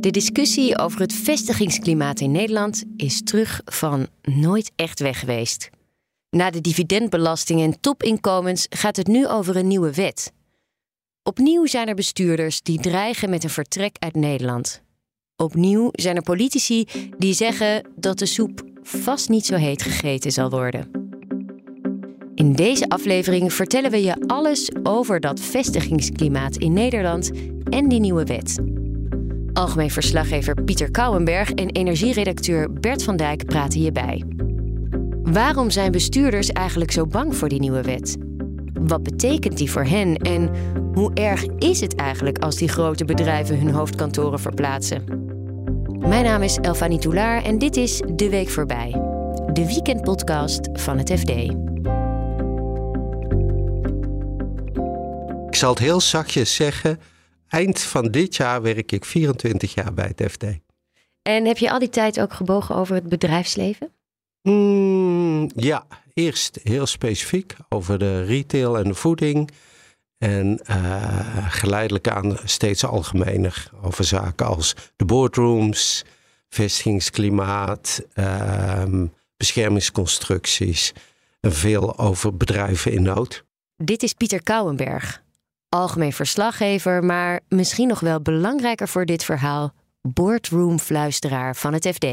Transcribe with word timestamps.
De 0.00 0.10
discussie 0.10 0.78
over 0.78 1.00
het 1.00 1.12
vestigingsklimaat 1.12 2.20
in 2.20 2.30
Nederland 2.30 2.84
is 2.96 3.22
terug 3.22 3.60
van 3.64 4.06
nooit 4.22 4.72
echt 4.76 5.00
weg 5.00 5.18
geweest. 5.18 5.70
Na 6.30 6.50
de 6.50 6.60
dividendbelasting 6.60 7.60
en 7.60 7.80
topinkomens 7.80 8.66
gaat 8.70 8.96
het 8.96 9.06
nu 9.06 9.26
over 9.26 9.56
een 9.56 9.66
nieuwe 9.66 9.94
wet. 9.94 10.32
Opnieuw 11.22 11.66
zijn 11.66 11.88
er 11.88 11.94
bestuurders 11.94 12.62
die 12.62 12.80
dreigen 12.80 13.30
met 13.30 13.44
een 13.44 13.50
vertrek 13.50 13.96
uit 13.98 14.14
Nederland. 14.14 14.82
Opnieuw 15.36 15.88
zijn 15.92 16.16
er 16.16 16.22
politici 16.22 16.86
die 17.18 17.34
zeggen 17.34 17.90
dat 17.96 18.18
de 18.18 18.26
soep 18.26 18.62
vast 18.82 19.28
niet 19.28 19.46
zo 19.46 19.54
heet 19.54 19.82
gegeten 19.82 20.32
zal 20.32 20.50
worden. 20.50 20.90
In 22.34 22.52
deze 22.52 22.88
aflevering 22.88 23.52
vertellen 23.52 23.90
we 23.90 24.02
je 24.02 24.24
alles 24.26 24.70
over 24.82 25.20
dat 25.20 25.40
vestigingsklimaat 25.40 26.56
in 26.56 26.72
Nederland 26.72 27.30
en 27.64 27.88
die 27.88 28.00
nieuwe 28.00 28.24
wet. 28.24 28.77
Algemeen 29.58 29.90
verslaggever 29.90 30.62
Pieter 30.64 30.90
Kouwenberg 30.90 31.50
en 31.50 31.70
energieredacteur 31.70 32.72
Bert 32.72 33.02
van 33.02 33.16
Dijk 33.16 33.44
praten 33.44 33.80
hierbij. 33.80 34.24
Waarom 35.22 35.70
zijn 35.70 35.92
bestuurders 35.92 36.48
eigenlijk 36.48 36.90
zo 36.90 37.06
bang 37.06 37.36
voor 37.36 37.48
die 37.48 37.60
nieuwe 37.60 37.82
wet? 37.82 38.16
Wat 38.72 39.02
betekent 39.02 39.56
die 39.56 39.70
voor 39.70 39.84
hen 39.84 40.16
en 40.16 40.50
hoe 40.94 41.14
erg 41.14 41.44
is 41.44 41.80
het 41.80 41.94
eigenlijk 41.94 42.38
als 42.38 42.56
die 42.56 42.68
grote 42.68 43.04
bedrijven 43.04 43.58
hun 43.58 43.70
hoofdkantoren 43.70 44.40
verplaatsen? 44.40 45.04
Mijn 45.98 46.24
naam 46.24 46.42
is 46.42 46.56
Elfanie 46.56 46.98
Toulaar 46.98 47.42
en 47.42 47.58
dit 47.58 47.76
is 47.76 48.02
De 48.14 48.28
Week 48.28 48.48
Voorbij, 48.48 48.90
de 49.52 49.66
weekendpodcast 49.66 50.68
van 50.72 50.98
het 50.98 51.12
FD. 51.18 51.30
Ik 55.48 55.54
zal 55.54 55.70
het 55.70 55.78
heel 55.78 56.00
zachtjes 56.00 56.54
zeggen. 56.54 56.98
Eind 57.48 57.80
van 57.80 58.10
dit 58.10 58.36
jaar 58.36 58.62
werk 58.62 58.92
ik 58.92 59.04
24 59.04 59.74
jaar 59.74 59.94
bij 59.94 60.12
het 60.16 60.30
FD. 60.32 60.44
En 61.22 61.44
heb 61.44 61.58
je 61.58 61.70
al 61.70 61.78
die 61.78 61.88
tijd 61.88 62.20
ook 62.20 62.32
gebogen 62.32 62.74
over 62.74 62.94
het 62.94 63.08
bedrijfsleven? 63.08 63.92
Mm, 64.42 65.50
ja, 65.54 65.86
eerst 66.14 66.58
heel 66.62 66.86
specifiek 66.86 67.56
over 67.68 67.98
de 67.98 68.24
retail 68.24 68.78
en 68.78 68.84
de 68.84 68.94
voeding. 68.94 69.50
En 70.18 70.60
uh, 70.70 71.46
geleidelijk 71.50 72.08
aan 72.08 72.36
steeds 72.44 72.84
algemener 72.84 73.70
over 73.82 74.04
zaken 74.04 74.46
als 74.46 74.74
de 74.96 75.04
boardrooms, 75.04 76.04
vestigingsklimaat, 76.48 78.02
uh, 78.14 78.82
beschermingsconstructies 79.36 80.92
en 81.40 81.52
veel 81.52 81.98
over 81.98 82.36
bedrijven 82.36 82.92
in 82.92 83.02
nood. 83.02 83.44
Dit 83.76 84.02
is 84.02 84.12
Pieter 84.12 84.42
Kouwenberg, 84.42 85.22
algemeen 85.68 86.12
verslaggever, 86.12 87.04
maar 87.04 87.40
misschien 87.48 87.88
nog 87.88 88.00
wel 88.00 88.22
belangrijker 88.22 88.88
voor 88.88 89.04
dit 89.04 89.24
verhaal, 89.24 89.72
boardroomfluisteraar 90.00 91.56
van 91.56 91.72
het 91.72 91.86
FD. 91.86 92.04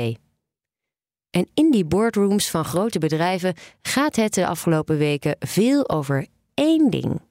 En 1.30 1.50
in 1.54 1.72
die 1.72 1.86
boardrooms 1.86 2.50
van 2.50 2.66
grote 2.66 3.00
bedrijven 3.00 3.54
gaat 3.82 4.16
het 4.16 4.34
de 4.34 4.48
afgelopen 4.48 4.98
weken 4.98 5.36
veel 5.40 5.90
over 5.90 6.28
één 6.54 6.90
ding: 6.90 7.22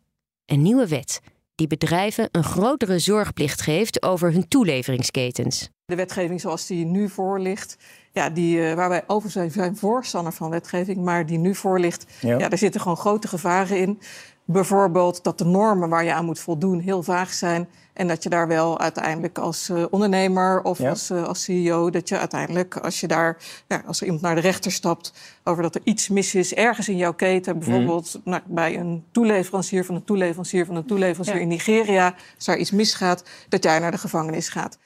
een 0.46 0.62
nieuwe 0.62 0.88
wet 0.88 1.20
die 1.54 1.66
bedrijven 1.66 2.28
een 2.32 2.44
grotere 2.44 2.98
zorgplicht 2.98 3.62
geeft 3.62 4.02
over 4.02 4.32
hun 4.32 4.48
toeleveringsketens. 4.48 5.68
De 5.84 5.94
wetgeving 5.94 6.40
zoals 6.40 6.66
die 6.66 6.84
nu 6.84 7.08
voor 7.08 7.40
ligt, 7.40 7.76
ja, 8.12 8.30
die, 8.30 8.58
uh, 8.58 8.74
waar 8.74 8.88
wij 8.88 9.04
over 9.06 9.30
zijn, 9.30 9.50
zijn 9.50 9.76
voorstander 9.76 10.32
van 10.32 10.50
wetgeving, 10.50 10.96
maar 10.96 11.26
die 11.26 11.38
nu 11.38 11.54
voor 11.54 11.80
ligt, 11.80 12.04
ja. 12.20 12.38
ja, 12.38 12.48
daar 12.48 12.58
zitten 12.58 12.80
gewoon 12.80 12.96
grote 12.96 13.28
gevaren 13.28 13.78
in. 13.78 14.00
Bijvoorbeeld 14.46 15.22
dat 15.22 15.38
de 15.38 15.44
normen 15.44 15.88
waar 15.88 16.04
je 16.04 16.12
aan 16.12 16.24
moet 16.24 16.38
voldoen 16.38 16.80
heel 16.80 17.02
vaag 17.02 17.32
zijn. 17.32 17.68
En 17.92 18.08
dat 18.08 18.22
je 18.22 18.28
daar 18.28 18.48
wel 18.48 18.80
uiteindelijk 18.80 19.38
als 19.38 19.68
uh, 19.68 19.84
ondernemer 19.90 20.62
of 20.62 20.78
ja. 20.78 20.88
als, 20.88 21.10
uh, 21.10 21.24
als 21.24 21.42
CEO, 21.42 21.90
dat 21.90 22.08
je 22.08 22.18
uiteindelijk 22.18 22.76
als 22.76 23.00
je 23.00 23.06
daar, 23.06 23.36
ja, 23.68 23.82
als 23.86 24.00
er 24.00 24.04
iemand 24.04 24.22
naar 24.22 24.34
de 24.34 24.40
rechter 24.40 24.72
stapt 24.72 25.12
over 25.44 25.62
dat 25.62 25.74
er 25.74 25.80
iets 25.84 26.08
mis 26.08 26.34
is 26.34 26.54
ergens 26.54 26.88
in 26.88 26.96
jouw 26.96 27.14
keten, 27.14 27.58
bijvoorbeeld 27.58 28.14
mm. 28.14 28.30
nou, 28.30 28.42
bij 28.46 28.78
een 28.78 29.04
toeleverancier 29.12 29.84
van 29.84 29.94
een 29.94 30.04
toeleverancier 30.04 30.66
van 30.66 30.76
een 30.76 30.86
toeleverancier 30.86 31.34
ja. 31.34 31.40
in 31.40 31.48
Nigeria, 31.48 32.14
als 32.36 32.44
daar 32.44 32.58
iets 32.58 32.70
misgaat, 32.70 33.24
dat 33.48 33.64
jij 33.64 33.78
naar 33.78 33.90
de 33.90 33.98
gevangenis 33.98 34.48
gaat. 34.48 34.78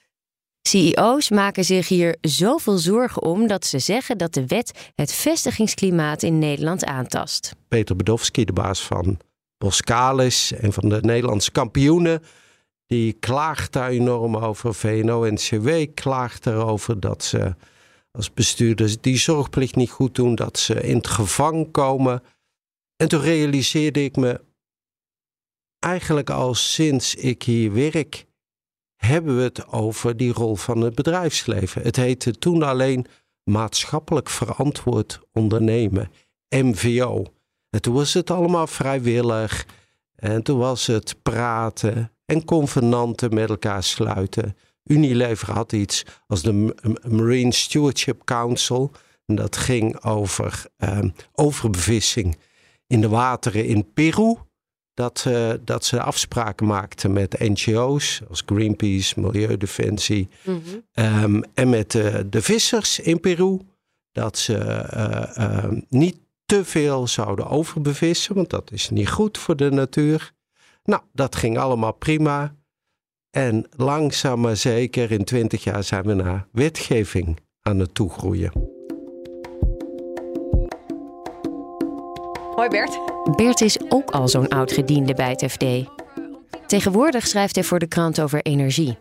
CEO's 0.62 1.30
maken 1.30 1.64
zich 1.64 1.88
hier 1.88 2.16
zoveel 2.20 2.78
zorgen 2.78 3.22
om 3.22 3.46
dat 3.46 3.66
ze 3.66 3.78
zeggen 3.78 4.18
dat 4.18 4.34
de 4.34 4.46
wet 4.46 4.90
het 4.94 5.12
vestigingsklimaat 5.12 6.22
in 6.22 6.38
Nederland 6.38 6.84
aantast. 6.84 7.52
Peter 7.68 7.96
Bedowski, 7.96 8.44
de 8.44 8.52
baas 8.52 8.86
van 8.86 9.18
Boskalis 9.58 10.52
en 10.52 10.72
van 10.72 10.88
de 10.88 11.00
Nederlandse 11.00 11.50
kampioenen. 11.50 12.22
Die 12.86 13.12
klaagt 13.12 13.72
daar 13.72 13.90
enorm 13.90 14.36
over. 14.36 14.74
VNO-NCW 14.74 15.68
klaagt 15.94 16.46
erover 16.46 17.00
dat 17.00 17.24
ze 17.24 17.54
als 18.10 18.32
bestuurders 18.32 19.00
die 19.00 19.16
zorgplicht 19.16 19.76
niet 19.76 19.90
goed 19.90 20.14
doen, 20.14 20.34
dat 20.34 20.58
ze 20.58 20.80
in 20.80 20.96
het 20.96 21.06
gevangen 21.06 21.70
komen. 21.70 22.22
En 22.96 23.08
toen 23.08 23.20
realiseerde 23.20 24.04
ik 24.04 24.16
me, 24.16 24.40
eigenlijk 25.78 26.30
al 26.30 26.54
sinds 26.54 27.14
ik 27.14 27.42
hier 27.42 27.72
werk, 27.72 28.26
hebben 28.96 29.36
we 29.36 29.42
het 29.42 29.68
over 29.68 30.16
die 30.16 30.32
rol 30.32 30.56
van 30.56 30.80
het 30.80 30.94
bedrijfsleven. 30.94 31.82
Het 31.82 31.96
heette 31.96 32.32
toen 32.32 32.62
alleen 32.62 33.06
maatschappelijk 33.44 34.30
verantwoord 34.30 35.20
ondernemen, 35.32 36.10
MVO. 36.48 37.24
En 37.70 37.80
toen 37.80 37.94
was 37.94 38.14
het 38.14 38.30
allemaal 38.30 38.66
vrijwillig. 38.66 39.66
En 40.14 40.42
toen 40.42 40.58
was 40.58 40.86
het 40.86 41.14
praten 41.22 42.12
en 42.24 42.44
convenanten 42.44 43.34
met 43.34 43.48
elkaar 43.48 43.82
sluiten. 43.82 44.56
Unilever 44.84 45.52
had 45.52 45.72
iets 45.72 46.04
als 46.26 46.42
de 46.42 46.74
Marine 47.08 47.52
Stewardship 47.52 48.24
Council. 48.24 48.90
En 49.26 49.34
dat 49.34 49.56
ging 49.56 50.04
over 50.04 50.66
um, 50.76 51.14
overbevissing 51.32 52.38
in 52.86 53.00
de 53.00 53.08
wateren 53.08 53.64
in 53.64 53.92
Peru. 53.92 54.36
Dat, 54.94 55.24
uh, 55.28 55.52
dat 55.64 55.84
ze 55.84 56.02
afspraken 56.02 56.66
maakten 56.66 57.12
met 57.12 57.38
NGO's 57.38 58.20
als 58.28 58.42
Greenpeace, 58.46 59.20
Milieudefensie. 59.20 60.28
Mm 60.44 60.62
-hmm. 60.64 61.04
um, 61.04 61.42
en 61.54 61.68
met 61.68 61.94
uh, 61.94 62.18
de 62.26 62.42
vissers 62.42 63.00
in 63.00 63.20
Peru. 63.20 63.58
Dat 64.12 64.38
ze 64.38 64.56
uh, 65.38 65.80
niet 65.88 66.16
te 66.48 66.64
veel 66.64 67.06
zouden 67.06 67.48
overbevissen, 67.48 68.34
want 68.34 68.50
dat 68.50 68.72
is 68.72 68.90
niet 68.90 69.08
goed 69.08 69.38
voor 69.38 69.56
de 69.56 69.70
natuur. 69.70 70.32
Nou, 70.84 71.02
dat 71.12 71.36
ging 71.36 71.58
allemaal 71.58 71.92
prima. 71.92 72.54
En 73.30 73.66
langzaam 73.76 74.40
maar 74.40 74.56
zeker 74.56 75.10
in 75.10 75.24
twintig 75.24 75.64
jaar 75.64 75.84
zijn 75.84 76.02
we 76.02 76.14
naar 76.14 76.46
wetgeving 76.52 77.38
aan 77.62 77.78
het 77.78 77.94
toegroeien. 77.94 78.52
Hoi 82.54 82.68
Bert. 82.68 82.98
Bert 83.36 83.60
is 83.60 83.78
ook 83.88 84.10
al 84.10 84.28
zo'n 84.28 84.48
oud 84.48 84.72
gediende 84.72 85.14
bij 85.14 85.30
het 85.30 85.44
FD. 85.52 85.64
Tegenwoordig 86.66 87.26
schrijft 87.26 87.54
hij 87.54 87.64
voor 87.64 87.78
de 87.78 87.88
krant 87.88 88.20
over 88.20 88.42
energie. 88.42 88.98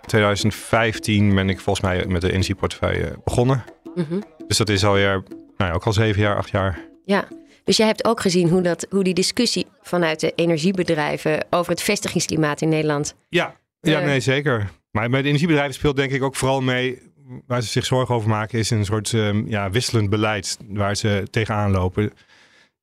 In 0.00 0.06
2015 0.06 1.34
ben 1.34 1.48
ik 1.48 1.60
volgens 1.60 1.86
mij 1.86 2.06
met 2.06 2.20
de 2.20 2.32
energieportefeuille 2.32 3.20
begonnen. 3.24 3.64
Mm 3.94 4.06
-hmm. 4.08 4.33
Dus 4.46 4.56
dat 4.56 4.68
is 4.68 4.84
alweer, 4.84 5.22
nou 5.56 5.70
ja, 5.70 5.72
ook 5.72 5.84
al 5.84 5.92
zeven 5.92 6.22
jaar, 6.22 6.36
acht 6.36 6.50
jaar. 6.50 6.78
Ja, 7.04 7.28
dus 7.64 7.76
jij 7.76 7.86
hebt 7.86 8.04
ook 8.04 8.20
gezien 8.20 8.48
hoe, 8.48 8.62
dat, 8.62 8.86
hoe 8.90 9.04
die 9.04 9.14
discussie 9.14 9.66
vanuit 9.80 10.20
de 10.20 10.32
energiebedrijven 10.34 11.46
over 11.50 11.72
het 11.72 11.82
vestigingsklimaat 11.82 12.60
in 12.60 12.68
Nederland. 12.68 13.14
Ja, 13.28 13.56
ja 13.80 14.00
uh, 14.00 14.06
nee, 14.06 14.20
zeker. 14.20 14.70
Maar 14.90 15.10
bij 15.10 15.22
de 15.22 15.26
energiebedrijven 15.28 15.74
speelt 15.74 15.96
denk 15.96 16.12
ik 16.12 16.22
ook 16.22 16.36
vooral 16.36 16.60
mee. 16.60 17.02
Waar 17.46 17.62
ze 17.62 17.68
zich 17.68 17.84
zorgen 17.84 18.14
over 18.14 18.28
maken, 18.28 18.58
is 18.58 18.70
een 18.70 18.84
soort 18.84 19.12
um, 19.12 19.48
ja, 19.48 19.70
wisselend 19.70 20.10
beleid 20.10 20.58
waar 20.68 20.96
ze 20.96 21.26
tegenaan 21.30 21.70
lopen. 21.70 22.02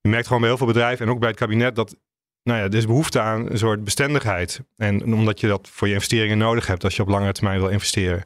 Je 0.00 0.08
merkt 0.08 0.26
gewoon 0.26 0.40
bij 0.40 0.48
heel 0.48 0.58
veel 0.58 0.66
bedrijven 0.66 1.06
en 1.06 1.12
ook 1.12 1.18
bij 1.18 1.28
het 1.28 1.38
kabinet 1.38 1.76
dat 1.76 1.96
nou 2.42 2.58
ja, 2.58 2.64
er 2.64 2.74
is 2.74 2.86
behoefte 2.86 3.20
aan 3.20 3.50
een 3.50 3.58
soort 3.58 3.84
bestendigheid. 3.84 4.60
En 4.76 5.04
omdat 5.14 5.40
je 5.40 5.46
dat 5.46 5.68
voor 5.72 5.88
je 5.88 5.94
investeringen 5.94 6.38
nodig 6.38 6.66
hebt 6.66 6.84
als 6.84 6.96
je 6.96 7.02
op 7.02 7.08
langere 7.08 7.32
termijn 7.32 7.60
wil 7.60 7.68
investeren. 7.68 8.24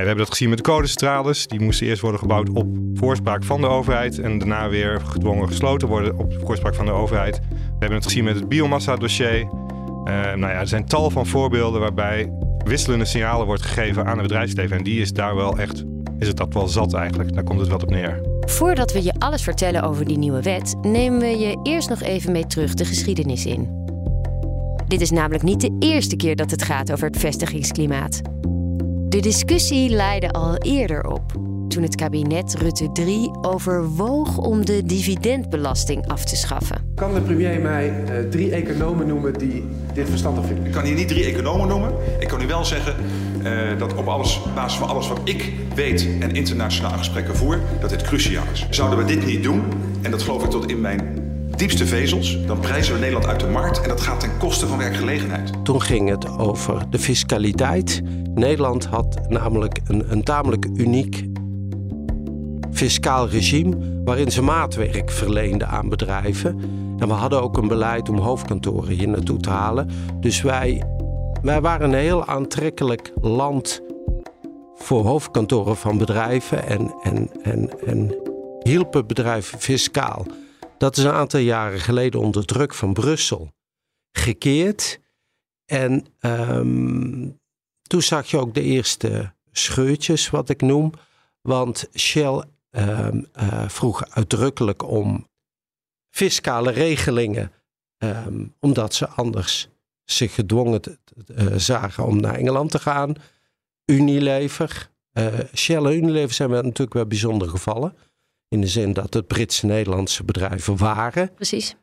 We 0.00 0.06
hebben 0.06 0.24
dat 0.24 0.34
gezien 0.34 0.48
met 0.48 0.58
de 0.58 0.64
kolencentrales. 0.64 1.46
Die 1.46 1.60
moesten 1.60 1.86
eerst 1.86 2.00
worden 2.00 2.20
gebouwd 2.20 2.50
op 2.50 2.66
voorspraak 2.94 3.44
van 3.44 3.60
de 3.60 3.66
overheid. 3.66 4.18
En 4.18 4.38
daarna 4.38 4.68
weer 4.68 5.00
gedwongen 5.00 5.48
gesloten 5.48 5.88
worden 5.88 6.18
op 6.18 6.34
voorspraak 6.44 6.74
van 6.74 6.86
de 6.86 6.92
overheid. 6.92 7.40
We 7.50 7.78
hebben 7.78 7.98
het 7.98 8.04
gezien 8.04 8.24
met 8.24 8.34
het 8.34 8.48
biomassa-dossier. 8.48 9.40
Uh, 9.40 9.46
nou 10.04 10.40
ja, 10.40 10.60
er 10.60 10.68
zijn 10.68 10.86
tal 10.86 11.10
van 11.10 11.26
voorbeelden 11.26 11.80
waarbij 11.80 12.32
wisselende 12.64 13.04
signalen 13.04 13.46
wordt 13.46 13.62
gegeven 13.62 14.06
aan 14.06 14.18
het 14.18 14.22
bedrijfsleven. 14.22 14.76
En 14.76 14.82
die 14.82 15.00
is 15.00 15.12
daar 15.12 15.34
wel 15.34 15.58
echt, 15.58 15.84
is 16.18 16.26
het 16.28 16.36
dat 16.36 16.54
wel 16.54 16.68
zat 16.68 16.94
eigenlijk. 16.94 17.34
Daar 17.34 17.44
komt 17.44 17.60
het 17.60 17.68
wel 17.68 17.78
op 17.78 17.90
neer. 17.90 18.20
Voordat 18.40 18.92
we 18.92 19.02
je 19.02 19.12
alles 19.18 19.42
vertellen 19.42 19.82
over 19.82 20.04
die 20.04 20.18
nieuwe 20.18 20.42
wet, 20.42 20.74
nemen 20.82 21.18
we 21.18 21.38
je 21.38 21.60
eerst 21.62 21.88
nog 21.88 22.02
even 22.02 22.32
mee 22.32 22.46
terug 22.46 22.74
de 22.74 22.84
geschiedenis 22.84 23.46
in. 23.46 23.80
Dit 24.88 25.00
is 25.00 25.10
namelijk 25.10 25.42
niet 25.42 25.60
de 25.60 25.76
eerste 25.78 26.16
keer 26.16 26.36
dat 26.36 26.50
het 26.50 26.62
gaat 26.62 26.92
over 26.92 27.06
het 27.06 27.18
vestigingsklimaat. 27.18 28.20
De 29.12 29.20
discussie 29.20 29.90
leidde 29.90 30.30
al 30.30 30.56
eerder 30.56 31.06
op, 31.06 31.32
toen 31.68 31.82
het 31.82 31.94
kabinet 31.94 32.54
Rutte 32.54 32.92
3 32.92 33.30
overwoog 33.40 34.38
om 34.38 34.64
de 34.64 34.82
dividendbelasting 34.84 36.08
af 36.08 36.24
te 36.24 36.36
schaffen. 36.36 36.92
Kan 36.94 37.14
de 37.14 37.20
premier 37.20 37.60
mij 37.60 37.88
uh, 37.88 38.30
drie 38.30 38.50
economen 38.50 39.06
noemen 39.06 39.38
die 39.38 39.64
dit 39.94 40.08
verstandig 40.08 40.46
vinden? 40.46 40.64
Ik 40.64 40.72
kan 40.72 40.84
hier 40.84 40.94
niet 40.94 41.08
drie 41.08 41.24
economen 41.24 41.68
noemen. 41.68 41.92
Ik 42.18 42.28
kan 42.28 42.42
u 42.42 42.46
wel 42.46 42.64
zeggen 42.64 42.94
uh, 43.42 43.78
dat 43.78 43.94
op 43.94 44.06
alles, 44.06 44.40
basis 44.54 44.78
van 44.78 44.88
alles 44.88 45.08
wat 45.08 45.20
ik 45.24 45.52
weet 45.74 46.08
en 46.20 46.34
internationale 46.34 46.98
gesprekken 46.98 47.36
voer, 47.36 47.58
dat 47.80 47.90
dit 47.90 48.02
cruciaal 48.02 48.44
is. 48.52 48.66
Zouden 48.70 48.98
we 48.98 49.04
dit 49.04 49.26
niet 49.26 49.42
doen, 49.42 49.62
en 50.02 50.10
dat 50.10 50.22
geloof 50.22 50.44
ik 50.44 50.50
tot 50.50 50.70
in 50.70 50.80
mijn 50.80 51.21
diepste 51.56 51.86
vezels, 51.86 52.46
dan 52.46 52.60
prijzen 52.60 52.94
we 52.94 52.98
Nederland 52.98 53.26
uit 53.26 53.40
de 53.40 53.46
markt 53.46 53.80
en 53.80 53.88
dat 53.88 54.00
gaat 54.00 54.20
ten 54.20 54.38
koste 54.38 54.66
van 54.66 54.78
werkgelegenheid. 54.78 55.64
Toen 55.64 55.82
ging 55.82 56.08
het 56.08 56.38
over 56.38 56.90
de 56.90 56.98
fiscaliteit. 56.98 58.02
Nederland 58.34 58.84
had 58.84 59.28
namelijk 59.28 59.80
een, 59.86 60.04
een 60.12 60.22
tamelijk 60.22 60.66
uniek 60.74 61.24
fiscaal 62.72 63.28
regime 63.28 64.00
waarin 64.04 64.30
ze 64.30 64.42
maatwerk 64.42 65.10
verleenden 65.10 65.68
aan 65.68 65.88
bedrijven. 65.88 66.60
En 66.98 67.08
we 67.08 67.14
hadden 67.14 67.42
ook 67.42 67.56
een 67.56 67.68
beleid 67.68 68.08
om 68.08 68.18
hoofdkantoren 68.18 68.94
hier 68.94 69.08
naartoe 69.08 69.38
te 69.38 69.50
halen. 69.50 69.90
Dus 70.20 70.42
wij, 70.42 70.82
wij 71.42 71.60
waren 71.60 71.88
een 71.88 71.98
heel 71.98 72.26
aantrekkelijk 72.26 73.12
land 73.20 73.82
voor 74.74 75.04
hoofdkantoren 75.04 75.76
van 75.76 75.98
bedrijven 75.98 76.66
en, 76.66 76.94
en, 77.02 77.30
en, 77.42 77.70
en 77.86 78.14
hielpen 78.62 79.06
bedrijven 79.06 79.58
fiscaal. 79.58 80.26
Dat 80.82 80.96
is 80.96 81.04
een 81.04 81.12
aantal 81.12 81.40
jaren 81.40 81.80
geleden 81.80 82.20
onder 82.20 82.46
druk 82.46 82.74
van 82.74 82.92
Brussel 82.92 83.52
gekeerd. 84.12 85.00
En 85.64 86.06
ehm, 86.18 87.28
toen 87.82 88.02
zag 88.02 88.26
je 88.26 88.38
ook 88.38 88.54
de 88.54 88.62
eerste 88.62 89.34
scheurtjes, 89.52 90.30
wat 90.30 90.48
ik 90.48 90.60
noem. 90.60 90.92
Want 91.40 91.88
Shell 91.98 92.44
um, 92.70 93.26
uh, 93.36 93.68
vroeg 93.68 94.08
uitdrukkelijk 94.08 94.82
om 94.82 95.28
fiscale 96.10 96.70
regelingen, 96.70 97.52
ehm, 97.98 98.46
omdat 98.60 98.94
ze 98.94 99.08
anders 99.08 99.68
zich 100.04 100.34
gedwongen 100.34 100.80
uh, 101.26 101.54
zagen 101.56 102.06
om 102.06 102.20
naar 102.20 102.34
Engeland 102.34 102.70
te 102.70 102.78
gaan. 102.78 103.14
Unilever, 103.84 104.90
uh, 105.12 105.38
Shell 105.54 105.84
en 105.84 105.96
Unilever 105.96 106.34
zijn 106.34 106.50
natuurlijk 106.50 106.94
wel 106.94 107.06
bijzondere 107.06 107.50
gevallen. 107.50 107.96
In 108.52 108.60
de 108.60 108.66
zin 108.66 108.92
dat 108.92 109.14
het 109.14 109.26
Britse-Nederlandse 109.26 110.24
bedrijven 110.24 110.76
waren. 110.76 111.34
Precies. 111.34 111.76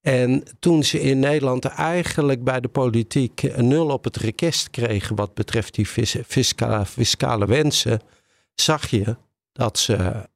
En 0.00 0.42
toen 0.58 0.84
ze 0.84 1.00
in 1.00 1.18
Nederland 1.18 1.64
eigenlijk 1.64 2.44
bij 2.44 2.60
de 2.60 2.68
politiek 2.68 3.42
een 3.42 3.68
nul 3.68 3.88
op 3.88 4.04
het 4.04 4.16
rekest 4.16 4.70
kregen 4.70 5.16
wat 5.16 5.34
betreft 5.34 5.74
die 5.74 5.86
fiscale, 6.26 6.86
fiscale 6.86 7.46
wensen, 7.46 8.00
zag 8.54 8.90
je 8.90 9.16
dat 9.52 9.78
ze 9.78 10.28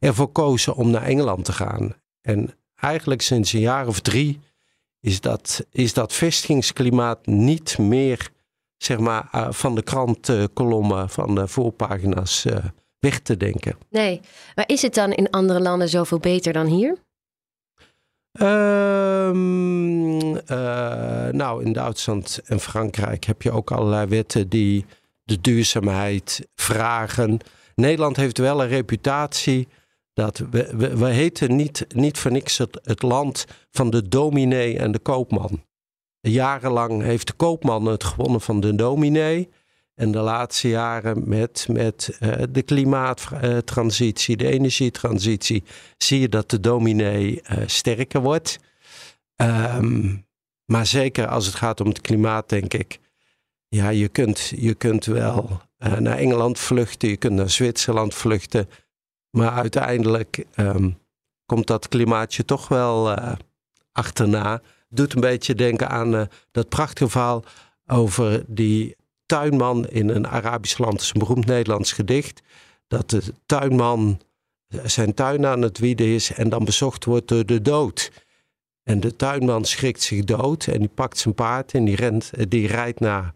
ervoor 0.00 0.28
kozen 0.28 0.74
om 0.74 0.90
naar 0.90 1.02
Engeland 1.02 1.44
te 1.44 1.52
gaan. 1.52 1.94
En 2.20 2.54
eigenlijk 2.74 3.22
sinds 3.22 3.52
een 3.52 3.60
jaar 3.60 3.86
of 3.86 4.00
drie 4.00 4.40
is 5.00 5.20
dat, 5.20 5.66
is 5.70 5.92
dat 5.92 6.12
vestigingsklimaat 6.12 7.26
niet 7.26 7.78
meer 7.78 8.30
zeg 8.76 8.98
maar, 8.98 9.28
uh, 9.34 9.46
van 9.50 9.74
de 9.74 9.82
krantkolommen, 9.82 11.10
van 11.10 11.34
de 11.34 11.48
voorpagina's 11.48 12.44
uh, 12.44 12.56
weg 13.04 13.18
te 13.20 13.36
denken. 13.36 13.76
Nee, 13.90 14.20
maar 14.54 14.68
is 14.68 14.82
het 14.82 14.94
dan 14.94 15.12
in 15.12 15.30
andere 15.30 15.60
landen 15.60 15.88
zoveel 15.88 16.18
beter 16.18 16.52
dan 16.52 16.66
hier? 16.66 16.96
Um, 18.40 20.34
uh, 20.34 21.28
nou, 21.30 21.64
in 21.64 21.72
Duitsland 21.72 22.40
en 22.44 22.60
Frankrijk 22.60 23.24
heb 23.24 23.42
je 23.42 23.50
ook 23.50 23.70
allerlei 23.70 24.06
wetten 24.06 24.48
die 24.48 24.84
de 25.22 25.40
duurzaamheid 25.40 26.48
vragen. 26.54 27.38
Nederland 27.74 28.16
heeft 28.16 28.38
wel 28.38 28.62
een 28.62 28.68
reputatie 28.68 29.68
dat 30.12 30.38
we, 30.38 30.76
we, 30.76 30.96
we 30.96 31.06
heten 31.06 31.56
niet, 31.56 31.86
niet 31.88 32.18
voor 32.18 32.32
niks 32.32 32.58
het, 32.58 32.80
het 32.82 33.02
land 33.02 33.44
van 33.70 33.90
de 33.90 34.08
dominee 34.08 34.78
en 34.78 34.92
de 34.92 34.98
koopman. 34.98 35.62
Jarenlang 36.20 37.02
heeft 37.02 37.26
de 37.26 37.32
koopman 37.32 37.86
het 37.86 38.04
gewonnen 38.04 38.40
van 38.40 38.60
de 38.60 38.74
dominee. 38.74 39.48
En 39.94 40.10
de 40.10 40.18
laatste 40.18 40.68
jaren 40.68 41.28
met, 41.28 41.66
met 41.70 42.18
uh, 42.20 42.32
de 42.50 42.62
klimaattransitie, 42.62 44.36
de 44.36 44.46
energietransitie, 44.46 45.64
zie 45.96 46.20
je 46.20 46.28
dat 46.28 46.50
de 46.50 46.60
dominee 46.60 47.42
uh, 47.50 47.58
sterker 47.66 48.20
wordt. 48.20 48.58
Um, 49.36 50.26
maar 50.64 50.86
zeker 50.86 51.26
als 51.26 51.46
het 51.46 51.54
gaat 51.54 51.80
om 51.80 51.88
het 51.88 52.00
klimaat, 52.00 52.48
denk 52.48 52.74
ik. 52.74 52.98
Ja, 53.68 53.88
je 53.88 54.08
kunt, 54.08 54.52
je 54.56 54.74
kunt 54.74 55.04
wel 55.04 55.60
naar 55.98 56.18
Engeland 56.18 56.58
vluchten, 56.58 57.08
je 57.08 57.16
kunt 57.16 57.34
naar 57.34 57.50
Zwitserland 57.50 58.14
vluchten. 58.14 58.68
Maar 59.30 59.50
uiteindelijk 59.50 60.44
um, 60.56 60.98
komt 61.46 61.66
dat 61.66 61.88
klimaatje 61.88 62.44
toch 62.44 62.68
wel 62.68 63.14
achterna. 63.92 64.62
Doet 64.88 65.14
een 65.14 65.20
beetje 65.20 65.54
denken 65.54 65.88
aan 65.88 66.28
dat 66.50 66.68
prachtige 66.68 67.08
verhaal 67.08 67.44
over 67.86 68.44
die 68.46 68.96
tuinman 69.26 69.88
in 69.88 70.08
een 70.08 70.26
Arabisch 70.26 70.78
land, 70.78 71.00
is 71.00 71.10
een 71.14 71.18
beroemd 71.18 71.46
Nederlands 71.46 71.92
gedicht, 71.92 72.42
dat 72.86 73.10
de 73.10 73.22
tuinman 73.46 74.20
zijn 74.82 75.14
tuin 75.14 75.46
aan 75.46 75.62
het 75.62 75.78
wieden 75.78 76.06
is 76.06 76.32
en 76.32 76.48
dan 76.48 76.64
bezocht 76.64 77.04
wordt 77.04 77.28
door 77.28 77.46
de 77.46 77.62
dood. 77.62 78.10
En 78.82 79.00
de 79.00 79.16
tuinman 79.16 79.64
schrikt 79.64 80.02
zich 80.02 80.24
dood 80.24 80.66
en 80.66 80.78
die 80.78 80.88
pakt 80.88 81.18
zijn 81.18 81.34
paard 81.34 81.72
en 81.72 81.84
die, 81.84 81.96
rent, 81.96 82.30
die 82.48 82.66
rijdt 82.66 83.00
naar 83.00 83.34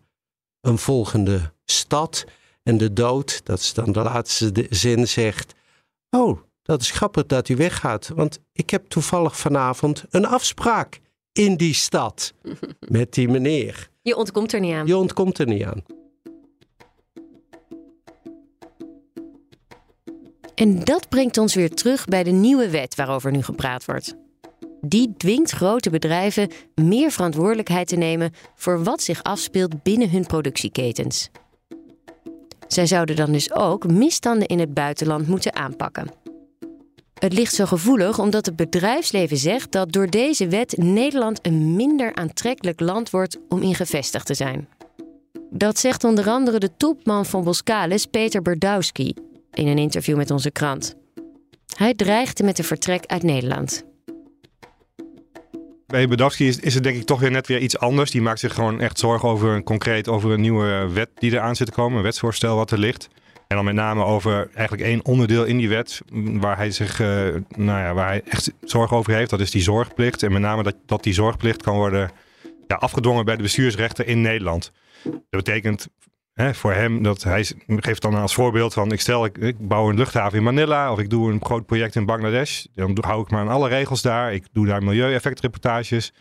een 0.60 0.78
volgende 0.78 1.52
stad. 1.64 2.24
En 2.62 2.78
de 2.78 2.92
dood, 2.92 3.40
dat 3.44 3.58
is 3.58 3.74
dan 3.74 3.92
de 3.92 4.02
laatste 4.02 4.66
zin, 4.70 5.08
zegt: 5.08 5.54
Oh, 6.10 6.38
dat 6.62 6.80
is 6.80 6.90
grappig 6.90 7.26
dat 7.26 7.48
u 7.48 7.56
weggaat, 7.56 8.08
want 8.08 8.38
ik 8.52 8.70
heb 8.70 8.86
toevallig 8.86 9.36
vanavond 9.36 10.04
een 10.10 10.26
afspraak 10.26 11.00
in 11.32 11.56
die 11.56 11.74
stad 11.74 12.32
met 12.88 13.14
die 13.14 13.28
meneer. 13.28 13.90
Je 14.08 14.16
ontkomt 14.16 14.52
er 14.52 14.60
niet 14.60 14.74
aan. 14.74 14.86
Je 14.86 14.96
ontkomt 14.96 15.38
er 15.38 15.46
niet 15.46 15.64
aan. 15.64 15.82
En 20.54 20.84
dat 20.84 21.08
brengt 21.08 21.38
ons 21.38 21.54
weer 21.54 21.70
terug 21.70 22.04
bij 22.04 22.22
de 22.22 22.30
nieuwe 22.30 22.70
wet 22.70 22.94
waarover 22.94 23.30
nu 23.30 23.42
gepraat 23.42 23.84
wordt. 23.84 24.16
Die 24.80 25.14
dwingt 25.16 25.50
grote 25.50 25.90
bedrijven 25.90 26.50
meer 26.74 27.10
verantwoordelijkheid 27.10 27.88
te 27.88 27.96
nemen 27.96 28.32
voor 28.54 28.84
wat 28.84 29.02
zich 29.02 29.22
afspeelt 29.22 29.82
binnen 29.82 30.10
hun 30.10 30.26
productieketens. 30.26 31.30
Zij 32.66 32.86
zouden 32.86 33.16
dan 33.16 33.32
dus 33.32 33.52
ook 33.52 33.86
misstanden 33.86 34.48
in 34.48 34.58
het 34.58 34.74
buitenland 34.74 35.28
moeten 35.28 35.54
aanpakken. 35.54 36.27
Het 37.18 37.32
ligt 37.32 37.54
zo 37.54 37.64
gevoelig 37.64 38.18
omdat 38.18 38.46
het 38.46 38.56
bedrijfsleven 38.56 39.36
zegt 39.36 39.72
dat 39.72 39.92
door 39.92 40.06
deze 40.06 40.48
wet 40.48 40.76
Nederland 40.76 41.46
een 41.46 41.76
minder 41.76 42.14
aantrekkelijk 42.14 42.80
land 42.80 43.10
wordt 43.10 43.38
om 43.48 43.62
in 43.62 43.74
gevestigd 43.74 44.26
te 44.26 44.34
zijn. 44.34 44.68
Dat 45.50 45.78
zegt 45.78 46.04
onder 46.04 46.28
andere 46.28 46.58
de 46.58 46.70
topman 46.76 47.26
van 47.26 47.44
Boskalis, 47.44 48.06
Peter 48.06 48.42
Berdowski, 48.42 49.14
in 49.52 49.66
een 49.66 49.78
interview 49.78 50.16
met 50.16 50.30
onze 50.30 50.50
krant. 50.50 50.94
Hij 51.76 51.94
dreigde 51.94 52.44
met 52.44 52.58
een 52.58 52.64
vertrek 52.64 53.06
uit 53.06 53.22
Nederland. 53.22 53.84
Bij 55.86 56.08
Berdowski 56.08 56.48
is, 56.48 56.58
is, 56.60 56.74
het 56.74 56.82
denk 56.82 56.96
ik 56.96 57.04
toch 57.04 57.20
weer 57.20 57.30
net 57.30 57.46
weer 57.46 57.58
iets 57.58 57.78
anders. 57.78 58.10
Die 58.10 58.22
maakt 58.22 58.40
zich 58.40 58.54
gewoon 58.54 58.80
echt 58.80 58.98
zorgen 58.98 59.28
over 59.28 59.48
een 59.48 59.64
concreet 59.64 60.08
over 60.08 60.30
een 60.30 60.40
nieuwe 60.40 60.88
wet 60.92 61.08
die 61.14 61.32
eraan 61.32 61.56
zit 61.56 61.66
te 61.66 61.72
komen, 61.72 61.96
een 61.96 62.02
wetsvoorstel 62.02 62.56
wat 62.56 62.70
er 62.70 62.78
ligt. 62.78 63.08
En 63.48 63.56
dan 63.56 63.64
met 63.64 63.74
name 63.74 64.04
over 64.04 64.50
eigenlijk 64.54 64.88
één 64.88 65.04
onderdeel 65.04 65.44
in 65.44 65.56
die 65.56 65.68
wet 65.68 66.00
waar 66.12 66.56
hij 66.56 66.70
zich, 66.70 67.00
uh, 67.00 67.08
nou 67.56 67.80
ja, 67.80 67.94
waar 67.94 68.06
hij 68.06 68.22
echt 68.24 68.52
zorg 68.60 68.92
over 68.92 69.12
heeft. 69.12 69.30
Dat 69.30 69.40
is 69.40 69.50
die 69.50 69.62
zorgplicht. 69.62 70.22
En 70.22 70.32
met 70.32 70.40
name 70.40 70.62
dat, 70.62 70.76
dat 70.86 71.02
die 71.02 71.12
zorgplicht 71.12 71.62
kan 71.62 71.76
worden 71.76 72.10
ja, 72.66 72.76
afgedwongen 72.76 73.24
bij 73.24 73.36
de 73.36 73.42
bestuursrechter 73.42 74.06
in 74.06 74.20
Nederland. 74.20 74.72
Dat 75.02 75.22
betekent 75.30 75.88
hè, 76.32 76.54
voor 76.54 76.72
hem 76.72 77.02
dat 77.02 77.22
hij 77.22 77.46
geeft 77.66 78.02
dan 78.02 78.14
als 78.14 78.34
voorbeeld 78.34 78.72
van 78.72 78.92
ik 78.92 79.00
stel 79.00 79.24
ik, 79.24 79.68
bouw 79.68 79.88
een 79.88 79.96
luchthaven 79.96 80.38
in 80.38 80.44
Manila 80.44 80.92
of 80.92 80.98
ik 80.98 81.10
doe 81.10 81.32
een 81.32 81.44
groot 81.44 81.66
project 81.66 81.94
in 81.94 82.06
Bangladesh. 82.06 82.64
Dan 82.74 82.98
hou 83.00 83.22
ik 83.22 83.30
me 83.30 83.36
aan 83.36 83.48
alle 83.48 83.68
regels 83.68 84.02
daar. 84.02 84.32
Ik 84.32 84.44
doe 84.52 84.66
daar 84.66 84.82
milieueffectreportages. 84.82 86.12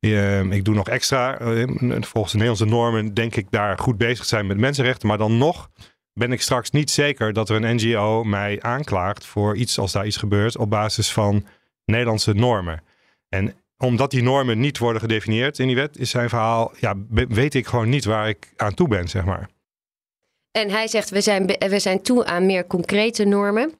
Uh, 0.00 0.40
ik 0.40 0.64
doe 0.64 0.74
nog 0.74 0.88
extra. 0.88 1.40
Uh, 1.40 1.66
volgens 2.00 2.32
de 2.32 2.38
Nederlandse 2.38 2.64
normen 2.64 3.14
denk 3.14 3.36
ik 3.36 3.46
daar 3.50 3.78
goed 3.78 3.98
bezig 3.98 4.24
zijn 4.24 4.46
met 4.46 4.58
mensenrechten. 4.58 5.08
Maar 5.08 5.18
dan 5.18 5.38
nog 5.38 5.70
ben 6.12 6.32
ik 6.32 6.40
straks 6.40 6.70
niet 6.70 6.90
zeker 6.90 7.32
dat 7.32 7.48
er 7.48 7.64
een 7.64 7.76
NGO 7.76 8.24
mij 8.24 8.62
aanklaagt 8.62 9.26
voor 9.26 9.56
iets 9.56 9.78
als 9.78 9.92
daar 9.92 10.06
iets 10.06 10.16
gebeurt 10.16 10.56
op 10.56 10.70
basis 10.70 11.12
van 11.12 11.46
Nederlandse 11.84 12.32
normen. 12.32 12.82
En 13.28 13.54
omdat 13.78 14.10
die 14.10 14.22
normen 14.22 14.60
niet 14.60 14.78
worden 14.78 15.00
gedefinieerd 15.00 15.58
in 15.58 15.66
die 15.66 15.76
wet, 15.76 15.98
is 15.98 16.10
zijn 16.10 16.28
verhaal, 16.28 16.72
ja, 16.78 16.94
weet 17.10 17.54
ik 17.54 17.66
gewoon 17.66 17.88
niet 17.88 18.04
waar 18.04 18.28
ik 18.28 18.52
aan 18.56 18.74
toe 18.74 18.88
ben, 18.88 19.08
zeg 19.08 19.24
maar. 19.24 19.48
En 20.50 20.70
hij 20.70 20.88
zegt, 20.88 21.10
we 21.10 21.20
zijn, 21.20 21.46
we 21.46 21.78
zijn 21.78 22.02
toe 22.02 22.24
aan 22.24 22.46
meer 22.46 22.66
concrete 22.66 23.24
normen. 23.24 23.78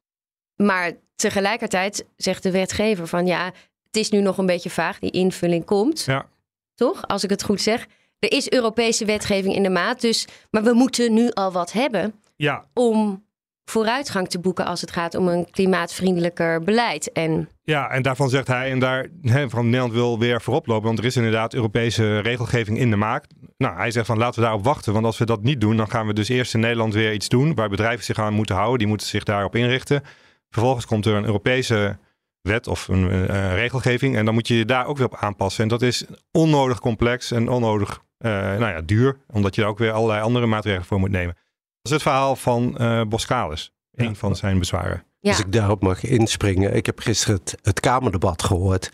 Maar 0.56 0.92
tegelijkertijd 1.16 2.04
zegt 2.16 2.42
de 2.42 2.50
wetgever 2.50 3.06
van, 3.06 3.26
ja, 3.26 3.44
het 3.86 3.96
is 3.96 4.10
nu 4.10 4.20
nog 4.20 4.38
een 4.38 4.46
beetje 4.46 4.70
vaag, 4.70 4.98
die 4.98 5.10
invulling 5.10 5.64
komt. 5.64 6.04
Ja. 6.04 6.28
Toch, 6.74 7.06
als 7.06 7.24
ik 7.24 7.30
het 7.30 7.42
goed 7.42 7.60
zeg? 7.60 7.86
Er 8.20 8.32
is 8.32 8.50
Europese 8.50 9.04
wetgeving 9.04 9.54
in 9.54 9.62
de 9.62 9.70
maat, 9.70 10.00
dus, 10.00 10.26
maar 10.50 10.62
we 10.62 10.72
moeten 10.72 11.14
nu 11.14 11.30
al 11.30 11.52
wat 11.52 11.72
hebben 11.72 12.14
ja. 12.36 12.64
om 12.74 13.24
vooruitgang 13.64 14.28
te 14.28 14.38
boeken 14.40 14.66
als 14.66 14.80
het 14.80 14.90
gaat 14.90 15.14
om 15.14 15.28
een 15.28 15.50
klimaatvriendelijker 15.50 16.62
beleid. 16.62 17.12
En 17.12 17.48
ja, 17.62 17.90
en 17.90 18.02
daarvan 18.02 18.28
zegt 18.28 18.46
hij, 18.46 18.70
en 18.70 18.78
daar 18.78 19.08
van 19.48 19.64
Nederland 19.64 19.92
wil 19.92 20.18
weer 20.18 20.42
voorop 20.42 20.66
lopen, 20.66 20.86
want 20.86 20.98
er 20.98 21.04
is 21.04 21.16
inderdaad 21.16 21.54
Europese 21.54 22.18
regelgeving 22.18 22.78
in 22.78 22.90
de 22.90 22.96
maak. 22.96 23.24
Nou, 23.56 23.76
hij 23.76 23.90
zegt 23.90 24.06
van 24.06 24.18
laten 24.18 24.40
we 24.40 24.46
daarop 24.46 24.64
wachten, 24.64 24.92
want 24.92 25.04
als 25.04 25.18
we 25.18 25.24
dat 25.24 25.42
niet 25.42 25.60
doen, 25.60 25.76
dan 25.76 25.90
gaan 25.90 26.06
we 26.06 26.12
dus 26.12 26.28
eerst 26.28 26.54
in 26.54 26.60
Nederland 26.60 26.94
weer 26.94 27.12
iets 27.12 27.28
doen 27.28 27.54
waar 27.54 27.68
bedrijven 27.68 28.04
zich 28.04 28.18
aan 28.18 28.34
moeten 28.34 28.54
houden. 28.54 28.78
Die 28.78 28.88
moeten 28.88 29.06
zich 29.06 29.24
daarop 29.24 29.56
inrichten. 29.56 30.02
Vervolgens 30.50 30.86
komt 30.86 31.06
er 31.06 31.14
een 31.14 31.24
Europese 31.24 31.98
wet 32.42 32.66
of 32.66 32.88
een 32.88 33.10
uh, 33.10 33.54
regelgeving 33.54 34.16
en 34.16 34.24
dan 34.24 34.34
moet 34.34 34.48
je 34.48 34.56
je 34.56 34.64
daar 34.64 34.86
ook 34.86 34.96
weer 34.96 35.06
op 35.06 35.16
aanpassen. 35.16 35.62
En 35.62 35.68
dat 35.68 35.82
is 35.82 36.04
onnodig 36.30 36.80
complex 36.80 37.30
en 37.30 37.48
onnodig 37.48 38.02
nou 38.28 38.66
ja, 38.66 38.80
duur, 38.80 39.16
omdat 39.26 39.54
je 39.54 39.60
daar 39.60 39.70
ook 39.70 39.78
weer 39.78 39.92
allerlei 39.92 40.22
andere 40.22 40.46
maatregelen 40.46 40.86
voor 40.86 41.00
moet 41.00 41.10
nemen. 41.10 41.34
Dat 41.34 41.82
is 41.82 41.90
het 41.90 42.02
verhaal 42.02 42.36
van 42.36 42.76
uh, 42.80 43.02
Boskalis, 43.02 43.72
een 43.94 44.16
van 44.16 44.36
zijn 44.36 44.58
bezwaren. 44.58 45.04
Ja. 45.20 45.30
Als 45.30 45.40
ik 45.40 45.52
daarop 45.52 45.82
mag 45.82 46.04
inspringen. 46.04 46.74
Ik 46.74 46.86
heb 46.86 46.98
gisteren 46.98 47.34
het, 47.36 47.56
het 47.62 47.80
Kamerdebat 47.80 48.42
gehoord. 48.42 48.90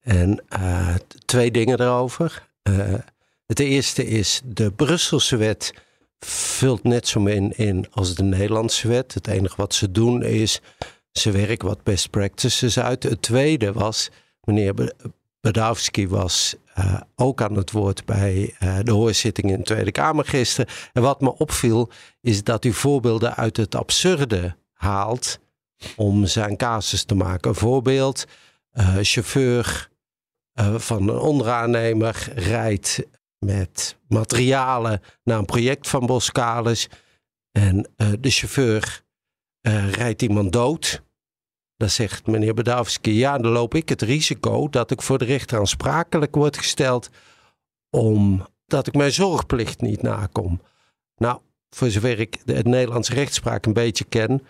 En 0.00 0.44
uh, 0.58 0.94
twee 1.24 1.50
dingen 1.50 1.80
erover. 1.80 2.48
Uh, 2.62 2.94
het 3.46 3.58
eerste 3.58 4.06
is, 4.06 4.40
de 4.44 4.72
Brusselse 4.72 5.36
wet 5.36 5.74
vult 6.18 6.82
net 6.82 7.08
zo 7.08 7.20
min 7.20 7.56
in 7.56 7.86
als 7.90 8.14
de 8.14 8.22
Nederlandse 8.22 8.88
wet. 8.88 9.14
Het 9.14 9.26
enige 9.26 9.56
wat 9.56 9.74
ze 9.74 9.90
doen 9.90 10.22
is, 10.22 10.60
ze 11.12 11.30
werken 11.30 11.68
wat 11.68 11.82
best 11.82 12.10
practices 12.10 12.78
uit. 12.78 13.02
Het 13.02 13.22
tweede 13.22 13.72
was, 13.72 14.10
meneer 14.40 14.92
Badowski 15.42 16.08
was 16.08 16.54
uh, 16.78 17.00
ook 17.14 17.42
aan 17.42 17.56
het 17.56 17.70
woord 17.70 18.04
bij 18.04 18.54
uh, 18.62 18.78
de 18.82 18.90
hoorzitting 18.92 19.50
in 19.50 19.56
de 19.56 19.62
Tweede 19.62 19.92
Kamer 19.92 20.24
gisteren. 20.24 20.74
En 20.92 21.02
wat 21.02 21.20
me 21.20 21.36
opviel, 21.36 21.90
is 22.20 22.44
dat 22.44 22.64
u 22.64 22.72
voorbeelden 22.72 23.34
uit 23.34 23.56
het 23.56 23.74
absurde 23.74 24.56
haalt 24.72 25.38
om 25.96 26.26
zijn 26.26 26.56
casus 26.56 27.04
te 27.04 27.14
maken. 27.14 27.50
Een 27.50 27.56
voorbeeld, 27.56 28.24
uh, 28.72 28.96
chauffeur 29.00 29.90
van 30.76 31.08
een 31.08 31.18
onderaannemer 31.18 32.28
rijdt 32.34 33.02
met 33.38 33.98
materialen 34.08 35.00
naar 35.24 35.38
een 35.38 35.44
project 35.44 35.88
van 35.88 36.06
Boskalis. 36.06 36.88
En 37.52 37.88
de 38.20 38.30
chauffeur 38.30 39.02
rijdt 39.90 40.22
iemand 40.22 40.52
dood. 40.52 41.02
Dan 41.82 41.90
zegt 41.90 42.26
meneer 42.26 42.54
Bedavski, 42.54 43.12
ja, 43.12 43.38
dan 43.38 43.52
loop 43.52 43.74
ik 43.74 43.88
het 43.88 44.02
risico 44.02 44.68
dat 44.68 44.90
ik 44.90 45.02
voor 45.02 45.18
de 45.18 45.24
rechter 45.24 45.58
aansprakelijk 45.58 46.34
word 46.34 46.56
gesteld 46.56 47.10
omdat 47.90 48.86
ik 48.86 48.94
mijn 48.94 49.12
zorgplicht 49.12 49.80
niet 49.80 50.02
nakom. 50.02 50.60
Nou, 51.16 51.40
voor 51.70 51.90
zover 51.90 52.20
ik 52.20 52.38
de, 52.44 52.52
het 52.54 52.66
Nederlandse 52.66 53.14
rechtspraak 53.14 53.66
een 53.66 53.72
beetje 53.72 54.04
ken, 54.04 54.46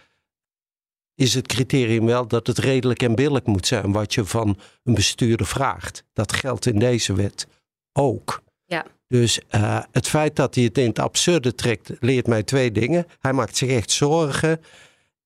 is 1.15 1.35
het 1.35 1.47
criterium 1.47 2.07
wel 2.07 2.27
dat 2.27 2.47
het 2.47 2.59
redelijk 2.59 3.03
en 3.03 3.15
billig 3.15 3.45
moet 3.45 3.67
zijn 3.67 3.93
wat 3.93 4.15
je 4.15 4.25
van 4.25 4.59
een 4.83 4.95
bestuurder 4.95 5.47
vraagt. 5.47 6.05
Dat 6.13 6.33
geldt 6.33 6.67
in 6.67 6.79
deze 6.79 7.15
wet 7.15 7.47
ook. 7.93 8.43
Ja. 8.65 8.87
Dus 9.07 9.41
uh, 9.51 9.83
het 9.91 10.09
feit 10.09 10.37
dat 10.37 10.55
hij 10.55 10.65
het 10.65 10.79
in 10.79 10.89
het 10.89 10.99
absurde 10.99 11.55
trekt, 11.55 11.93
leert 12.01 12.27
mij 12.27 12.43
twee 12.43 12.73
dingen. 12.73 13.07
Hij 13.21 13.33
maakt 13.33 13.57
zich 13.57 13.71
echt 13.71 13.91
zorgen. 13.91 14.61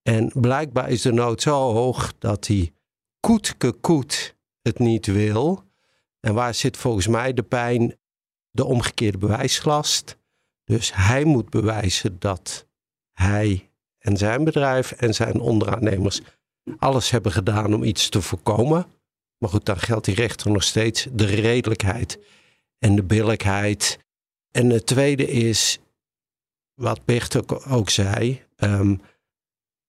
En 0.06 0.30
blijkbaar 0.34 0.90
is 0.90 1.02
de 1.02 1.12
nood 1.12 1.42
zo 1.42 1.72
hoog 1.72 2.14
dat 2.18 2.46
hij 2.46 2.72
koetke 3.20 3.72
koet 3.72 4.36
het 4.62 4.78
niet 4.78 5.06
wil. 5.06 5.64
En 6.20 6.34
waar 6.34 6.54
zit 6.54 6.76
volgens 6.76 7.06
mij 7.06 7.32
de 7.32 7.42
pijn? 7.42 7.96
De 8.50 8.64
omgekeerde 8.64 9.18
bewijslast. 9.18 10.18
Dus 10.64 10.94
hij 10.94 11.24
moet 11.24 11.50
bewijzen 11.50 12.16
dat 12.18 12.66
hij 13.12 13.70
en 13.98 14.16
zijn 14.16 14.44
bedrijf 14.44 14.92
en 14.92 15.14
zijn 15.14 15.40
onderaannemers 15.40 16.20
alles 16.78 17.10
hebben 17.10 17.32
gedaan 17.32 17.74
om 17.74 17.82
iets 17.82 18.08
te 18.08 18.22
voorkomen. 18.22 18.86
Maar 19.38 19.50
goed, 19.50 19.64
dan 19.64 19.78
geldt 19.78 20.04
die 20.04 20.14
rechter 20.14 20.50
nog 20.50 20.62
steeds 20.62 21.08
de 21.12 21.26
redelijkheid 21.26 22.18
en 22.78 22.96
de 22.96 23.04
billijkheid. 23.04 23.98
En 24.50 24.70
het 24.70 24.86
tweede 24.86 25.26
is, 25.28 25.78
wat 26.74 27.04
Bert 27.04 27.66
ook, 27.68 27.90
zei, 27.90 28.42
um, 28.56 29.00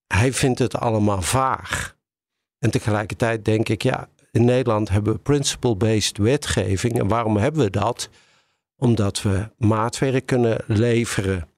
hij 0.08 0.34
vindt 0.34 0.60
het 0.60 0.76
allemaal 0.76 1.22
vaag. 1.22 1.96
En 2.60 2.72
tegelijkertijd 2.72 3.46
denk 3.46 3.70
ik, 3.70 3.84
ja, 3.84 4.10
in 4.32 4.46
Nederland 4.46 4.90
hebben 4.90 5.14
we 5.14 5.20
principle-based 5.20 6.18
wetgeving. 6.18 7.00
En 7.00 7.08
waarom 7.08 7.38
hebben 7.38 7.64
we 7.64 7.70
dat? 7.70 8.10
Omdat 8.76 9.22
we 9.22 9.50
maatwerk 9.58 10.26
kunnen 10.26 10.64
leveren, 10.68 11.50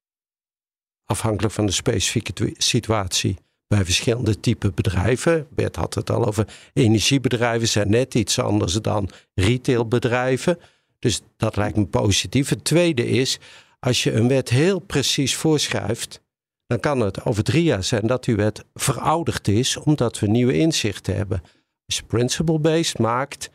afhankelijk 1.05 1.53
van 1.53 1.65
de 1.65 1.71
specifieke 1.71 2.53
situatie 2.57 3.37
bij 3.67 3.85
verschillende 3.85 4.39
type 4.39 4.71
bedrijven. 4.71 5.47
Bert 5.49 5.75
had 5.75 5.93
het 5.93 6.09
al 6.09 6.25
over 6.25 6.47
energiebedrijven, 6.73 7.67
zijn 7.67 7.89
net 7.89 8.15
iets 8.15 8.39
anders 8.39 8.73
dan 8.73 9.09
retailbedrijven. 9.33 10.59
Dus 10.99 11.21
dat 11.37 11.55
lijkt 11.55 11.77
me 11.77 11.85
positief. 11.85 12.49
Het 12.49 12.63
tweede 12.63 13.07
is, 13.07 13.39
als 13.79 14.03
je 14.03 14.13
een 14.13 14.27
wet 14.27 14.49
heel 14.49 14.79
precies 14.79 15.35
voorschrijft, 15.35 16.21
dan 16.69 16.79
kan 16.79 16.99
het 16.99 17.25
over 17.25 17.43
drie 17.43 17.63
jaar 17.63 17.83
zijn 17.83 18.07
dat 18.07 18.23
die 18.23 18.35
wet 18.35 18.65
verouderd 18.73 19.47
is, 19.47 19.77
omdat 19.77 20.19
we 20.19 20.27
nieuwe 20.27 20.57
inzichten 20.57 21.15
hebben. 21.15 21.41
Als 21.85 21.97
je 21.97 22.03
principle-based 22.03 22.99
maakt, 22.99 23.49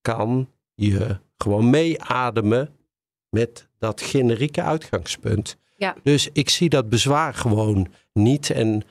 kan 0.00 0.48
je 0.74 1.18
gewoon 1.36 1.70
meeademen 1.70 2.76
met 3.28 3.68
dat 3.78 4.00
generieke 4.00 4.62
uitgangspunt. 4.62 5.56
Ja. 5.76 5.96
Dus 6.02 6.28
ik 6.32 6.48
zie 6.50 6.68
dat 6.68 6.88
bezwaar 6.88 7.34
gewoon 7.34 7.92
niet. 8.12 8.50
En 8.50 8.82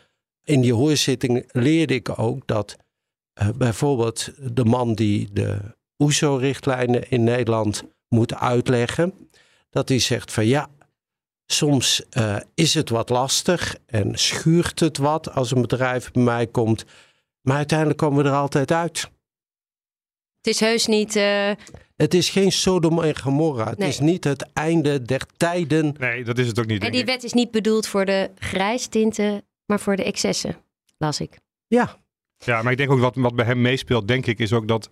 in 0.44 0.62
die 0.62 0.74
hoorzitting 0.74 1.50
leerde 1.52 1.94
ik 1.94 2.20
ook 2.20 2.48
dat 2.48 2.78
uh, 3.42 3.50
bijvoorbeeld 3.50 4.32
de 4.56 4.66
man 4.66 4.94
die 4.94 5.30
de 5.34 5.58
OESO-richtlijnen 5.98 7.10
in 7.10 7.24
Nederland 7.24 7.84
moet 8.10 8.36
uitleggen, 8.36 9.30
dat 9.70 9.90
hij 9.90 10.00
zegt 10.00 10.32
van 10.32 10.46
ja, 10.46 10.70
Soms 11.46 12.04
uh, 12.18 12.38
is 12.54 12.74
het 12.74 12.90
wat 12.90 13.10
lastig 13.10 13.76
en 13.86 14.18
schuurt 14.18 14.80
het 14.80 14.98
wat 14.98 15.32
als 15.32 15.52
een 15.52 15.62
bedrijf 15.62 16.12
bij 16.12 16.24
mij 16.24 16.48
komt. 16.48 16.86
Maar 17.42 17.58
uiteindelijk 17.58 18.00
komen 18.00 18.24
we 18.24 18.30
er 18.30 18.36
altijd 18.36 18.72
uit. 18.72 19.10
Het 20.38 20.54
is 20.54 20.60
heus 20.60 20.86
niet. 20.86 21.16
Uh... 21.16 21.52
Het 21.96 22.14
is 22.14 22.30
geen 22.30 22.52
Sodom 22.52 23.04
en 23.04 23.18
Gomorra. 23.18 23.70
Het 23.70 23.78
nee. 23.78 23.90
is 23.90 24.00
niet 24.00 24.24
het 24.24 24.54
einde 24.54 25.02
der 25.02 25.26
tijden. 25.38 25.96
Nee, 26.00 26.24
dat 26.24 26.38
is 26.38 26.48
het 26.48 26.60
ook 26.60 26.66
niet. 26.66 26.84
En 26.84 26.92
die 26.92 27.06
wet 27.06 27.24
is 27.24 27.34
niet 27.34 27.52
bedoeld 27.52 27.88
voor 27.88 28.06
de 28.06 28.32
grijstinten, 28.36 29.44
maar 29.66 29.80
voor 29.80 29.96
de 29.96 30.04
excessen, 30.04 30.56
las 30.98 31.20
ik. 31.20 31.40
Ja. 31.68 32.04
Ja, 32.38 32.62
maar 32.62 32.72
ik 32.72 32.78
denk 32.78 32.92
ook 32.92 33.00
wat, 33.00 33.16
wat 33.16 33.36
bij 33.36 33.46
hem 33.46 33.62
meespeelt, 33.62 34.08
denk 34.08 34.26
ik, 34.26 34.40
is 34.40 34.54
ook 34.54 34.68
dat 34.68 34.90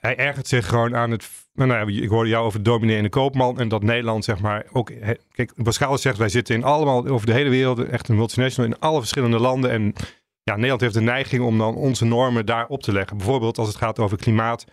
hij 0.00 0.16
ergert 0.16 0.48
zich 0.48 0.68
gewoon 0.68 0.96
aan 0.96 1.10
het. 1.10 1.28
Nou, 1.54 1.68
nou, 1.70 1.92
ik 1.92 2.08
hoorde 2.08 2.28
jou 2.28 2.46
over 2.46 2.62
dominee 2.62 2.96
en 2.96 3.02
de 3.02 3.08
koopman. 3.08 3.58
En 3.58 3.68
dat 3.68 3.82
Nederland, 3.82 4.24
zeg 4.24 4.40
maar, 4.40 4.64
ook. 4.72 4.90
Kijk, 5.32 5.52
Pascal 5.62 5.98
zegt, 5.98 6.18
wij 6.18 6.28
zitten 6.28 6.54
in 6.54 6.64
allemaal 6.64 7.06
over 7.06 7.26
de 7.26 7.32
hele 7.32 7.50
wereld, 7.50 7.84
echt 7.84 8.08
een 8.08 8.16
multinational, 8.16 8.70
in 8.70 8.78
alle 8.78 8.98
verschillende 8.98 9.38
landen. 9.38 9.70
En 9.70 9.94
ja, 10.42 10.54
Nederland 10.54 10.80
heeft 10.80 10.94
de 10.94 11.00
neiging 11.00 11.42
om 11.42 11.58
dan 11.58 11.74
onze 11.74 12.04
normen 12.04 12.46
daar 12.46 12.66
op 12.66 12.82
te 12.82 12.92
leggen. 12.92 13.16
Bijvoorbeeld 13.16 13.58
als 13.58 13.68
het 13.68 13.76
gaat 13.76 13.98
over 13.98 14.16
klimaat. 14.16 14.64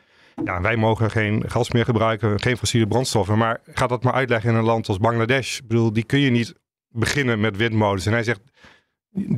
Ja, 0.44 0.62
wij 0.62 0.76
mogen 0.76 1.12
geen 1.12 1.44
gas 1.50 1.72
meer 1.72 1.86
gebruiken, 1.86 2.40
geen 2.40 2.58
fossiele 2.58 2.88
brandstoffen. 2.88 3.38
Maar 3.38 3.62
ga 3.66 3.88
dat 3.88 4.04
maar 4.04 4.14
uitleggen 4.14 4.50
in 4.50 4.56
een 4.56 4.64
land 4.64 4.88
als 4.88 4.98
Bangladesh. 4.98 5.58
Ik 5.58 5.68
bedoel, 5.68 5.94
die 5.94 6.04
kun 6.04 6.20
je 6.20 6.30
niet 6.30 6.54
beginnen 6.88 7.40
met 7.40 7.58
windmolens. 7.58 8.06
En 8.06 8.12
hij 8.12 8.24
zegt, 8.24 8.42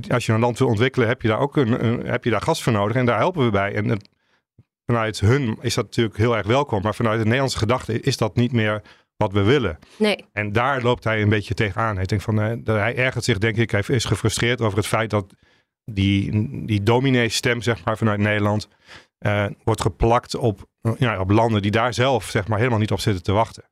als 0.07 0.25
je 0.25 0.33
een 0.33 0.39
land 0.39 0.59
wil 0.59 0.67
ontwikkelen, 0.67 1.07
heb 1.07 1.21
je 1.21 1.27
daar 1.27 1.39
ook 1.39 1.57
een, 1.57 1.85
een, 1.85 2.05
heb 2.05 2.23
je 2.23 2.29
daar 2.29 2.41
gas 2.41 2.63
voor 2.63 2.73
nodig. 2.73 2.95
En 2.95 3.05
daar 3.05 3.17
helpen 3.17 3.45
we 3.45 3.51
bij. 3.51 3.73
En 3.73 3.89
het, 3.89 4.09
vanuit 4.93 5.19
hun 5.19 5.57
is 5.61 5.73
dat 5.73 5.85
natuurlijk 5.85 6.17
heel 6.17 6.37
erg 6.37 6.47
welkom. 6.47 6.81
Maar 6.81 6.95
vanuit 6.95 7.17
de 7.17 7.23
Nederlandse 7.23 7.57
gedachte 7.57 7.99
is 7.99 8.17
dat 8.17 8.35
niet 8.35 8.51
meer 8.51 8.81
wat 9.17 9.33
we 9.33 9.41
willen. 9.41 9.79
Nee. 9.97 10.25
En 10.33 10.51
daar 10.51 10.81
loopt 10.81 11.03
hij 11.03 11.21
een 11.21 11.29
beetje 11.29 11.53
tegenaan. 11.53 11.95
Hij, 11.95 12.05
denkt 12.05 12.23
van, 12.23 12.39
uh, 12.39 12.53
hij 12.63 12.95
ergert 12.95 13.23
zich, 13.23 13.37
denk 13.37 13.57
ik, 13.57 13.71
hij 13.71 13.83
is 13.87 14.05
gefrustreerd 14.05 14.61
over 14.61 14.77
het 14.77 14.87
feit 14.87 15.09
dat 15.09 15.33
die, 15.85 16.31
die 16.65 16.83
dominee-stem, 16.83 17.61
zeg 17.61 17.85
maar, 17.85 17.97
vanuit 17.97 18.19
Nederland, 18.19 18.67
uh, 19.19 19.45
wordt 19.63 19.81
geplakt 19.81 20.35
op, 20.35 20.65
ja, 20.97 21.19
op 21.19 21.29
landen 21.29 21.61
die 21.61 21.71
daar 21.71 21.93
zelf, 21.93 22.29
zeg 22.29 22.47
maar, 22.47 22.57
helemaal 22.57 22.79
niet 22.79 22.91
op 22.91 22.99
zitten 22.99 23.23
te 23.23 23.31
wachten. 23.31 23.63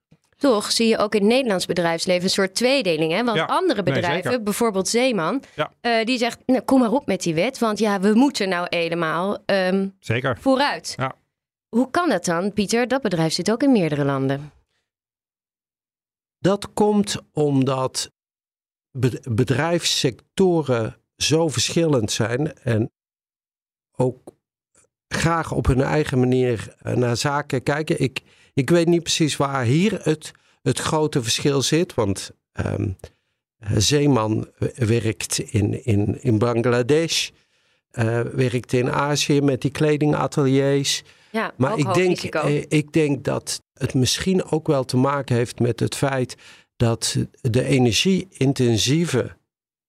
Toch 0.42 0.72
zie 0.72 0.88
je 0.88 0.98
ook 0.98 1.16
in 1.16 1.22
het 1.22 1.30
Nederlands 1.30 1.66
bedrijfsleven 1.66 2.24
een 2.24 2.30
soort 2.30 2.56
tweedeling. 2.56 3.12
Hè? 3.12 3.24
Want 3.24 3.38
ja, 3.38 3.46
andere 3.46 3.84
bedrijven, 3.84 4.32
nee, 4.32 4.42
bijvoorbeeld 4.42 4.88
Zeeman, 4.88 5.44
ja. 5.56 5.72
uh, 5.82 6.06
die 6.06 6.18
zegt: 6.18 6.40
nou, 6.46 6.62
kom 6.62 6.80
maar 6.80 6.92
op 6.92 7.06
met 7.06 7.22
die 7.22 7.34
wet. 7.34 7.60
Want 7.60 7.80
ja, 7.80 8.00
we 8.00 8.14
moeten 8.14 8.50
nou 8.50 8.68
helemaal 8.70 9.38
um, 9.46 9.96
zeker. 10.00 10.38
vooruit. 10.40 10.94
Ja. 10.98 11.16
Hoe 11.70 11.92
kan 11.92 12.10
dat 12.10 12.26
dan, 12.26 12.54
Pieter? 12.54 12.88
Dat 12.88 13.02
bedrijf 13.02 13.34
zit 13.34 13.52
ook 13.52 13.64
in 13.64 13.72
meerdere 13.72 14.06
landen. 14.06 14.52
Dat 16.38 16.74
komt 16.74 17.18
omdat 17.34 18.12
bedrijfssectoren 19.30 20.98
zo 21.16 21.48
verschillend 21.48 22.12
zijn 22.12 22.54
en 22.54 22.92
ook 23.92 24.18
graag 25.08 25.52
op 25.52 25.66
hun 25.66 25.82
eigen 25.82 26.20
manier 26.20 26.76
naar 26.82 27.18
zaken 27.18 27.64
kijken. 27.64 28.02
Ik, 28.02 28.22
ik 28.54 28.70
weet 28.70 28.88
niet 28.88 29.04
precies 29.04 29.38
waar 29.38 29.64
hier 29.64 30.00
het, 30.04 30.32
het 30.62 30.80
grote 30.80 31.24
verschil 31.24 31.62
zit. 31.62 31.94
Want 31.94 32.32
um, 32.66 32.98
Zeeman 33.76 34.50
werkt 34.76 35.40
in, 35.40 35.86
in, 35.86 36.22
in 36.22 36.38
Bangladesh, 36.38 37.30
werkt 38.32 38.74
in 38.74 38.92
Azië 38.92 39.42
met 39.42 39.62
die 39.62 39.72
kledingateliers. 39.72 41.04
Ja, 41.32 41.54
maar 41.58 41.78
ik 41.78 41.94
denk, 41.94 42.22
ik 42.68 42.94
denk 42.94 43.24
dat 43.24 43.62
het 43.74 43.94
misschien 43.94 44.44
ook 44.44 44.68
wel 44.68 44.84
te 44.84 44.98
maken 44.98 45.36
heeft 45.36 45.60
met 45.60 45.80
het 45.80 45.96
feit 45.96 46.36
dat 46.76 47.18
de 47.42 47.64
energie-intensieve 47.64 49.38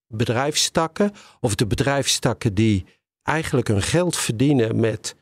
bedrijfstakken, 0.07 1.13
of 1.41 1.55
de 1.55 1.67
bedrijfstakken 1.67 2.55
die 2.55 2.85
eigenlijk 3.23 3.69
hun 3.69 3.83
geld 3.83 4.17
verdienen 4.17 4.81
met 4.81 5.15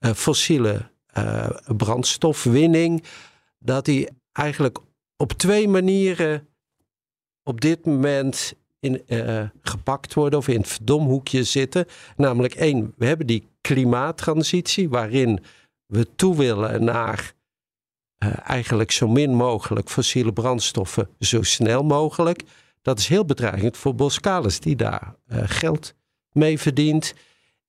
uh, 0.00 0.12
fossiele 0.12 0.90
uh, 1.18 1.48
brandstofwinning, 1.76 3.04
dat 3.58 3.84
die 3.84 4.08
eigenlijk 4.32 4.78
op 5.16 5.32
twee 5.32 5.68
manieren 5.68 6.48
op 7.42 7.60
dit 7.60 7.86
moment 7.86 8.54
in, 8.80 9.02
uh, 9.06 9.48
gepakt 9.60 10.14
worden 10.14 10.38
of 10.38 10.48
in 10.48 10.60
het 10.60 10.68
verdomhoekje 10.68 11.44
zitten. 11.44 11.86
Namelijk 12.16 12.54
één, 12.54 12.94
we 12.96 13.06
hebben 13.06 13.26
die 13.26 13.48
klimaattransitie 13.60 14.88
waarin 14.88 15.44
we 15.86 16.14
toe 16.16 16.36
willen 16.36 16.84
naar 16.84 17.34
eigenlijk 18.42 18.90
zo 18.90 19.08
min 19.08 19.34
mogelijk 19.34 19.90
fossiele 19.90 20.32
brandstoffen 20.32 21.08
zo 21.18 21.42
snel 21.42 21.82
mogelijk. 21.84 22.42
Dat 22.82 22.98
is 22.98 23.08
heel 23.08 23.24
bedreigend 23.24 23.76
voor 23.76 23.94
Boskalis, 23.94 24.60
die 24.60 24.76
daar 24.76 25.14
geld 25.28 25.94
mee 26.32 26.58
verdient. 26.58 27.14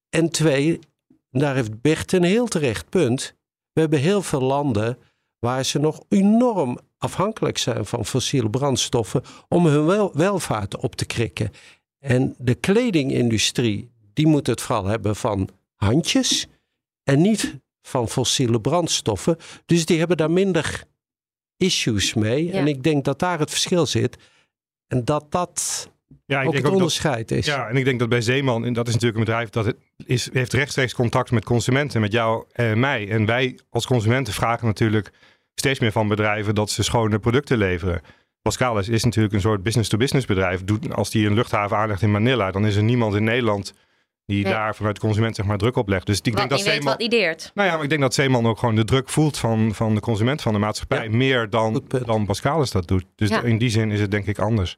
En 0.10 0.30
twee, 0.30 0.80
daar 1.30 1.56
heeft 1.56 1.82
Bert 1.82 2.12
een 2.12 2.24
heel 2.24 2.48
terecht 2.48 2.90
punt. 2.90 3.36
We 3.74 3.80
hebben 3.80 4.00
heel 4.00 4.22
veel 4.22 4.42
landen 4.42 4.98
waar 5.40 5.66
ze 5.66 5.80
nog 5.80 6.04
enorm 6.10 6.80
afhankelijk 6.98 7.58
zijn 7.58 7.86
van 7.86 8.06
fossiele 8.06 8.50
brandstoffen 8.50 9.24
om 9.48 9.66
hun 9.66 9.86
wel 9.86 10.12
welvaart 10.14 10.78
op 10.78 10.96
te 10.96 11.06
krikken. 11.06 11.52
En 12.00 12.36
de 12.38 12.56
kledingindustrie, 12.56 13.92
die 14.14 14.28
moet 14.28 14.48
het 14.48 14.62
vooral 14.62 14.86
hebben 14.86 15.16
van 15.16 15.50
handjes 15.76 16.48
en 17.04 17.22
niet 17.22 17.60
van 17.82 18.10
fossiele 18.10 18.62
brandstoffen. 18.62 19.38
Dus 19.66 19.86
die 19.86 19.98
hebben 20.00 20.18
daar 20.18 20.32
minder 20.32 20.84
issues 21.58 22.14
mee. 22.14 22.52
En 22.52 22.68
ik 22.68 22.84
denk 22.84 23.06
dat 23.06 23.20
daar 23.20 23.40
het 23.40 23.50
verschil 23.50 23.86
zit. 23.86 24.18
En 24.88 25.06
dat 25.06 25.32
dat 25.32 25.90
ja, 26.28 26.42
ik 26.42 26.48
ook 26.48 26.54
denk 26.54 26.66
het 26.66 26.74
onderscheid 26.74 27.32
is. 27.32 27.46
Ja, 27.46 27.68
en 27.68 27.76
ik 27.76 27.86
denk 27.86 28.00
dat 28.00 28.10
bij 28.10 28.22
Zeeman, 28.22 28.66
en 28.66 28.74
dat 28.74 28.88
is 28.88 28.94
natuurlijk 28.94 29.20
een 29.20 29.26
bedrijf 29.26 29.50
dat 29.50 29.66
het 29.66 29.78
is, 30.06 30.30
heeft 30.34 30.54
rechtstreeks 30.54 30.94
contact 30.94 31.32
met 31.32 31.46
consumenten, 31.46 32.02
met 32.02 32.12
jou 32.12 32.46
en 32.52 32.80
mij. 32.80 33.10
En 33.10 33.26
wij 33.26 33.60
als 33.70 33.86
consumenten 33.86 34.34
vragen 34.34 34.68
natuurlijk 34.68 35.12
steeds 35.56 35.80
meer 35.80 35.92
van 35.92 36.08
bedrijven 36.08 36.56
dat 36.56 36.70
ze 36.70 36.84
schone 36.84 37.20
producten 37.20 37.58
leveren. 37.58 38.02
Pascalis 38.42 38.90
is 38.90 39.04
natuurlijk 39.04 39.34
een 39.34 39.42
soort 39.42 39.64
business-to-business 39.64 40.26
bedrijf. 40.26 40.62
Als 40.92 41.10
die 41.10 41.28
een 41.28 41.34
luchthaven 41.34 41.78
aanlegt 41.78 42.02
in 42.02 42.12
Manila, 42.12 42.52
dan 42.52 42.66
is 42.66 42.76
er 42.76 42.84
niemand 42.84 43.16
in 43.16 43.24
Nederland 43.24 43.74
die 44.26 44.44
daar 44.44 44.76
vanuit 44.76 44.96
de 44.96 45.02
consument 45.02 45.36
zeg 45.36 45.46
maar 45.46 45.58
druk 45.58 45.76
op 45.76 45.88
legt. 45.88 46.06
Dus 46.06 46.22
ik 46.22 46.36
denk 46.36 46.50
dat 46.50 46.60
Zeeman, 46.60 46.86
wat 46.86 47.02
ideert. 47.02 47.52
Nou 47.54 47.68
ja, 47.68 47.74
maar 47.74 47.84
ik 47.84 47.90
denk 47.90 48.02
dat 48.02 48.14
Zeeman 48.14 48.46
ook 48.46 48.60
gewoon 48.60 48.76
de 48.76 48.84
druk 48.84 49.10
voelt 49.10 49.38
van, 49.38 49.76
van 49.76 49.96
de 49.96 50.02
consument, 50.02 50.42
van 50.42 50.54
de 50.54 50.60
maatschappij, 50.60 51.10
meer 51.10 51.50
dan, 51.50 51.84
dan 52.06 52.26
Pascalis 52.26 52.72
dat 52.72 52.88
doet. 52.88 53.06
Dus 53.16 53.30
in 53.30 53.58
die 53.58 53.70
zin 53.70 53.92
is 53.92 54.00
het 54.00 54.12
denk 54.12 54.26
ik 54.26 54.40
anders. 54.40 54.78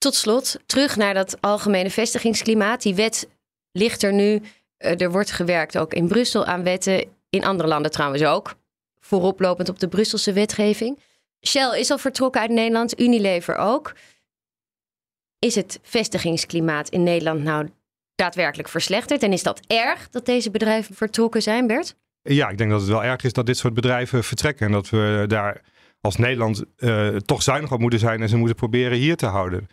Tot 0.00 0.14
slot, 0.14 0.56
terug 0.66 0.96
naar 0.96 1.14
dat 1.14 1.40
algemene 1.40 1.90
vestigingsklimaat. 1.90 2.82
Die 2.82 2.94
wet 2.94 3.28
ligt 3.72 4.02
er 4.02 4.12
nu. 4.12 4.42
Eh, 4.76 5.00
er 5.00 5.10
wordt 5.10 5.30
gewerkt 5.30 5.78
ook 5.78 5.94
in 5.94 6.08
Brussel 6.08 6.44
aan 6.44 6.62
wetten. 6.62 7.04
In 7.30 7.44
andere 7.44 7.68
landen 7.68 7.90
trouwens 7.90 8.24
ook. 8.24 8.54
Vooroplopend 9.00 9.68
op 9.68 9.78
de 9.78 9.88
Brusselse 9.88 10.32
wetgeving. 10.32 10.98
Shell 11.46 11.78
is 11.78 11.90
al 11.90 11.98
vertrokken 11.98 12.40
uit 12.40 12.50
Nederland, 12.50 13.00
Unilever 13.00 13.56
ook. 13.56 13.92
Is 15.38 15.54
het 15.54 15.78
vestigingsklimaat 15.82 16.88
in 16.88 17.02
Nederland 17.02 17.42
nou 17.42 17.68
daadwerkelijk 18.14 18.68
verslechterd? 18.68 19.22
En 19.22 19.32
is 19.32 19.42
dat 19.42 19.60
erg 19.66 20.08
dat 20.10 20.26
deze 20.26 20.50
bedrijven 20.50 20.94
vertrokken 20.94 21.42
zijn, 21.42 21.66
Bert? 21.66 21.94
Ja, 22.22 22.48
ik 22.48 22.58
denk 22.58 22.70
dat 22.70 22.80
het 22.80 22.90
wel 22.90 23.04
erg 23.04 23.22
is 23.22 23.32
dat 23.32 23.46
dit 23.46 23.56
soort 23.56 23.74
bedrijven 23.74 24.24
vertrekken. 24.24 24.66
En 24.66 24.72
dat 24.72 24.88
we 24.88 25.24
daar 25.26 25.62
als 26.00 26.16
Nederland 26.16 26.64
uh, 26.76 27.16
toch 27.16 27.42
zuinig 27.42 27.72
op 27.72 27.80
moeten 27.80 27.98
zijn 27.98 28.22
en 28.22 28.28
ze 28.28 28.36
moeten 28.36 28.56
proberen 28.56 28.98
hier 28.98 29.16
te 29.16 29.26
houden. 29.26 29.68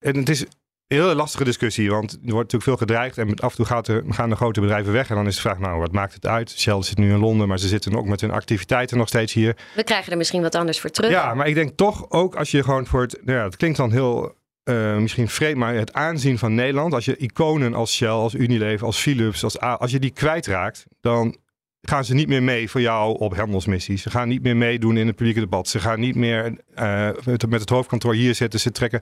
En 0.00 0.16
het 0.16 0.28
is 0.28 0.40
een 0.40 0.48
hele 0.86 1.14
lastige 1.14 1.44
discussie, 1.44 1.90
want 1.90 2.12
er 2.12 2.18
wordt 2.18 2.52
natuurlijk 2.52 2.62
veel 2.62 2.76
gedreigd. 2.76 3.18
En 3.18 3.34
af 3.34 3.50
en 3.50 3.56
toe 3.56 3.66
gaat 3.66 3.88
er, 3.88 4.04
gaan 4.08 4.28
de 4.28 4.36
grote 4.36 4.60
bedrijven 4.60 4.92
weg. 4.92 5.08
En 5.10 5.14
dan 5.14 5.26
is 5.26 5.34
de 5.34 5.40
vraag, 5.40 5.58
nou, 5.58 5.80
wat 5.80 5.92
maakt 5.92 6.14
het 6.14 6.26
uit? 6.26 6.50
Shell 6.50 6.82
zit 6.82 6.98
nu 6.98 7.10
in 7.10 7.18
Londen, 7.18 7.48
maar 7.48 7.58
ze 7.58 7.68
zitten 7.68 7.96
ook 7.96 8.06
met 8.06 8.20
hun 8.20 8.30
activiteiten 8.30 8.98
nog 8.98 9.08
steeds 9.08 9.32
hier. 9.32 9.56
We 9.74 9.84
krijgen 9.84 10.12
er 10.12 10.18
misschien 10.18 10.42
wat 10.42 10.54
anders 10.54 10.80
voor 10.80 10.90
terug. 10.90 11.10
Ja, 11.10 11.34
maar 11.34 11.48
ik 11.48 11.54
denk 11.54 11.76
toch 11.76 12.10
ook 12.10 12.34
als 12.34 12.50
je 12.50 12.62
gewoon 12.62 12.86
voor 12.86 13.00
het... 13.00 13.20
Nou 13.24 13.38
ja, 13.38 13.44
het 13.44 13.56
klinkt 13.56 13.76
dan 13.76 13.92
heel 13.92 14.34
uh, 14.64 14.96
misschien 14.96 15.28
vreemd, 15.28 15.56
maar 15.56 15.74
het 15.74 15.92
aanzien 15.92 16.38
van 16.38 16.54
Nederland... 16.54 16.94
als 16.94 17.04
je 17.04 17.16
iconen 17.16 17.74
als 17.74 17.94
Shell, 17.94 18.08
als 18.08 18.34
Unilever, 18.34 18.86
als 18.86 18.98
Philips, 18.98 19.44
als, 19.44 19.58
als 19.60 19.90
je 19.90 19.98
die 19.98 20.10
kwijtraakt... 20.10 20.84
dan 21.00 21.36
gaan 21.82 22.04
ze 22.04 22.14
niet 22.14 22.28
meer 22.28 22.42
mee 22.42 22.70
voor 22.70 22.80
jou 22.80 23.18
op 23.18 23.36
handelsmissies. 23.36 24.02
Ze 24.02 24.10
gaan 24.10 24.28
niet 24.28 24.42
meer 24.42 24.56
meedoen 24.56 24.96
in 24.96 25.06
het 25.06 25.16
publieke 25.16 25.40
debat. 25.40 25.68
Ze 25.68 25.78
gaan 25.78 26.00
niet 26.00 26.14
meer 26.14 26.56
uh, 26.74 27.08
met 27.48 27.60
het 27.60 27.68
hoofdkantoor 27.68 28.14
hier 28.14 28.34
zitten. 28.34 28.60
Ze 28.60 28.70
trekken 28.70 29.00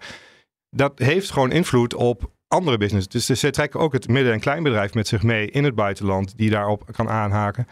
dat 0.71 0.99
heeft 0.99 1.31
gewoon 1.31 1.53
invloed 1.53 1.95
op 1.95 2.31
andere 2.49 2.79
business. 2.79 3.09
Dus 3.09 3.27
ze 3.27 3.51
trekken 3.51 3.81
ook 3.81 3.93
het 3.93 4.09
midden- 4.09 4.33
en 4.33 4.41
kleinbedrijf 4.41 4.95
met 4.95 5.09
zich 5.09 5.23
mee 5.23 5.51
in 5.51 5.65
het 5.65 5.75
buitenland, 5.75 6.37
die 6.37 6.51
daarop 6.51 6.93
kan 6.93 7.09
aanhaken. 7.09 7.67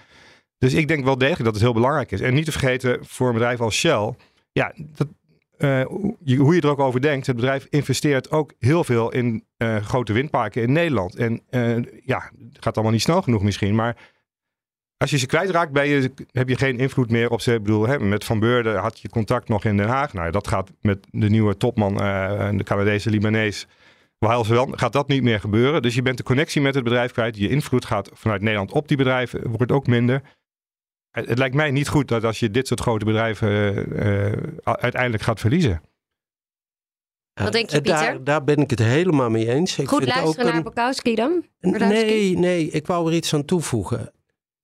Dus 0.59 0.75
ik 0.75 0.89
denk 0.89 1.05
wel 1.05 1.19
degelijk 1.19 1.45
dat 1.45 1.55
het 1.55 1.63
heel 1.63 1.73
belangrijk 1.73 2.13
is. 2.13 2.21
En 2.21 2.35
niet 2.35 2.45
te 2.45 2.53
vergeten 2.53 2.99
voor 3.03 3.27
een 3.27 3.33
bedrijf 3.33 3.61
als 3.61 3.77
Shell, 3.77 4.15
ja, 4.53 4.73
dat, 4.77 5.09
uh, 5.59 5.85
hoe 6.37 6.55
je 6.55 6.61
er 6.61 6.69
ook 6.69 6.79
over 6.79 7.01
denkt, 7.01 7.27
het 7.27 7.37
bedrijf 7.37 7.67
investeert 7.71 8.31
ook 8.31 8.53
heel 8.59 8.85
veel 8.85 9.13
in 9.13 9.45
uh, 9.59 9.77
grote 9.77 10.13
windparken 10.13 10.63
in 10.63 10.73
Nederland. 10.73 11.17
En 11.17 11.43
uh, 11.51 11.77
ja, 12.05 12.31
het 12.53 12.65
gaat 12.65 12.75
allemaal 12.75 12.93
niet 12.93 13.03
snel 13.03 13.23
genoeg 13.23 13.43
misschien, 13.43 13.75
maar 13.75 13.97
als 14.97 15.11
je 15.11 15.19
ze 15.19 15.27
kwijtraakt, 15.27 15.73
ben 15.73 15.89
je, 15.89 16.13
heb 16.33 16.49
je 16.49 16.57
geen 16.57 16.79
invloed 16.79 17.11
meer 17.11 17.31
op 17.31 17.41
ze. 17.41 17.55
Ik 17.55 17.63
bedoel, 17.63 17.87
hè, 17.87 17.99
met 17.99 18.25
Van 18.25 18.39
Beurden 18.39 18.79
had 18.79 19.01
je 19.01 19.09
contact 19.09 19.49
nog 19.49 19.65
in 19.65 19.77
Den 19.77 19.89
Haag. 19.89 20.13
Nou, 20.13 20.31
dat 20.31 20.49
gaat 20.49 20.71
met 20.81 21.07
de 21.11 21.29
nieuwe 21.29 21.57
topman, 21.57 21.93
uh, 21.93 22.49
de 22.57 22.65
Canadese 22.65 23.11
Libanees. 23.11 23.67
wel, 24.19 24.45
gaat 24.71 24.93
dat 24.93 25.09
niet 25.09 25.23
meer 25.23 25.41
gebeuren. 25.41 25.83
Dus 25.83 25.95
je 25.95 26.03
bent 26.03 26.17
de 26.17 26.23
connectie 26.23 26.61
met 26.61 26.75
het 26.75 26.85
bedrijf 26.85 27.13
kwijt. 27.13 27.37
Je 27.37 27.49
invloed 27.49 27.85
gaat 27.85 28.11
vanuit 28.13 28.41
Nederland 28.41 28.73
op 28.73 28.89
die 28.89 28.97
bedrijven, 28.97 29.51
wordt 29.51 29.73
ook 29.73 29.87
minder. 29.87 30.23
Het, 31.11 31.39
lijkt 31.39 31.55
mij 31.55 31.71
niet 31.71 31.89
goed 31.89 32.09
dat 32.09 32.25
als 32.25 32.41
je 32.41 32.51
dit 32.51 32.67
soort 32.67 32.81
grote 32.81 33.05
bedrijven 33.05 33.49
uh, 33.49 34.33
uiteindelijk 34.63 35.23
gaat 35.23 35.41
verliezen. 35.41 35.83
Wat 37.35 37.53
denk 37.53 37.71
je, 37.71 37.81
Pieter? 37.81 38.01
Daar, 38.01 38.25
daar, 38.25 38.45
ben 38.45 38.57
ik 38.57 38.71
het 38.71 38.79
helemaal 38.79 39.31
mee 39.31 39.49
eens. 39.49 39.79
Ik 39.79 39.89
Goed 39.89 40.07
luisteren 40.07 40.47
naar 40.47 40.57
een... 40.57 40.63
Bukowski 40.63 41.15
dan? 41.15 41.45
Nee, 41.61 42.39
nee, 42.39 42.71
ik 42.71 42.87
wou 42.87 43.09
er 43.09 43.15
iets 43.15 43.35
aan 43.35 43.45
toevoegen. 43.45 44.13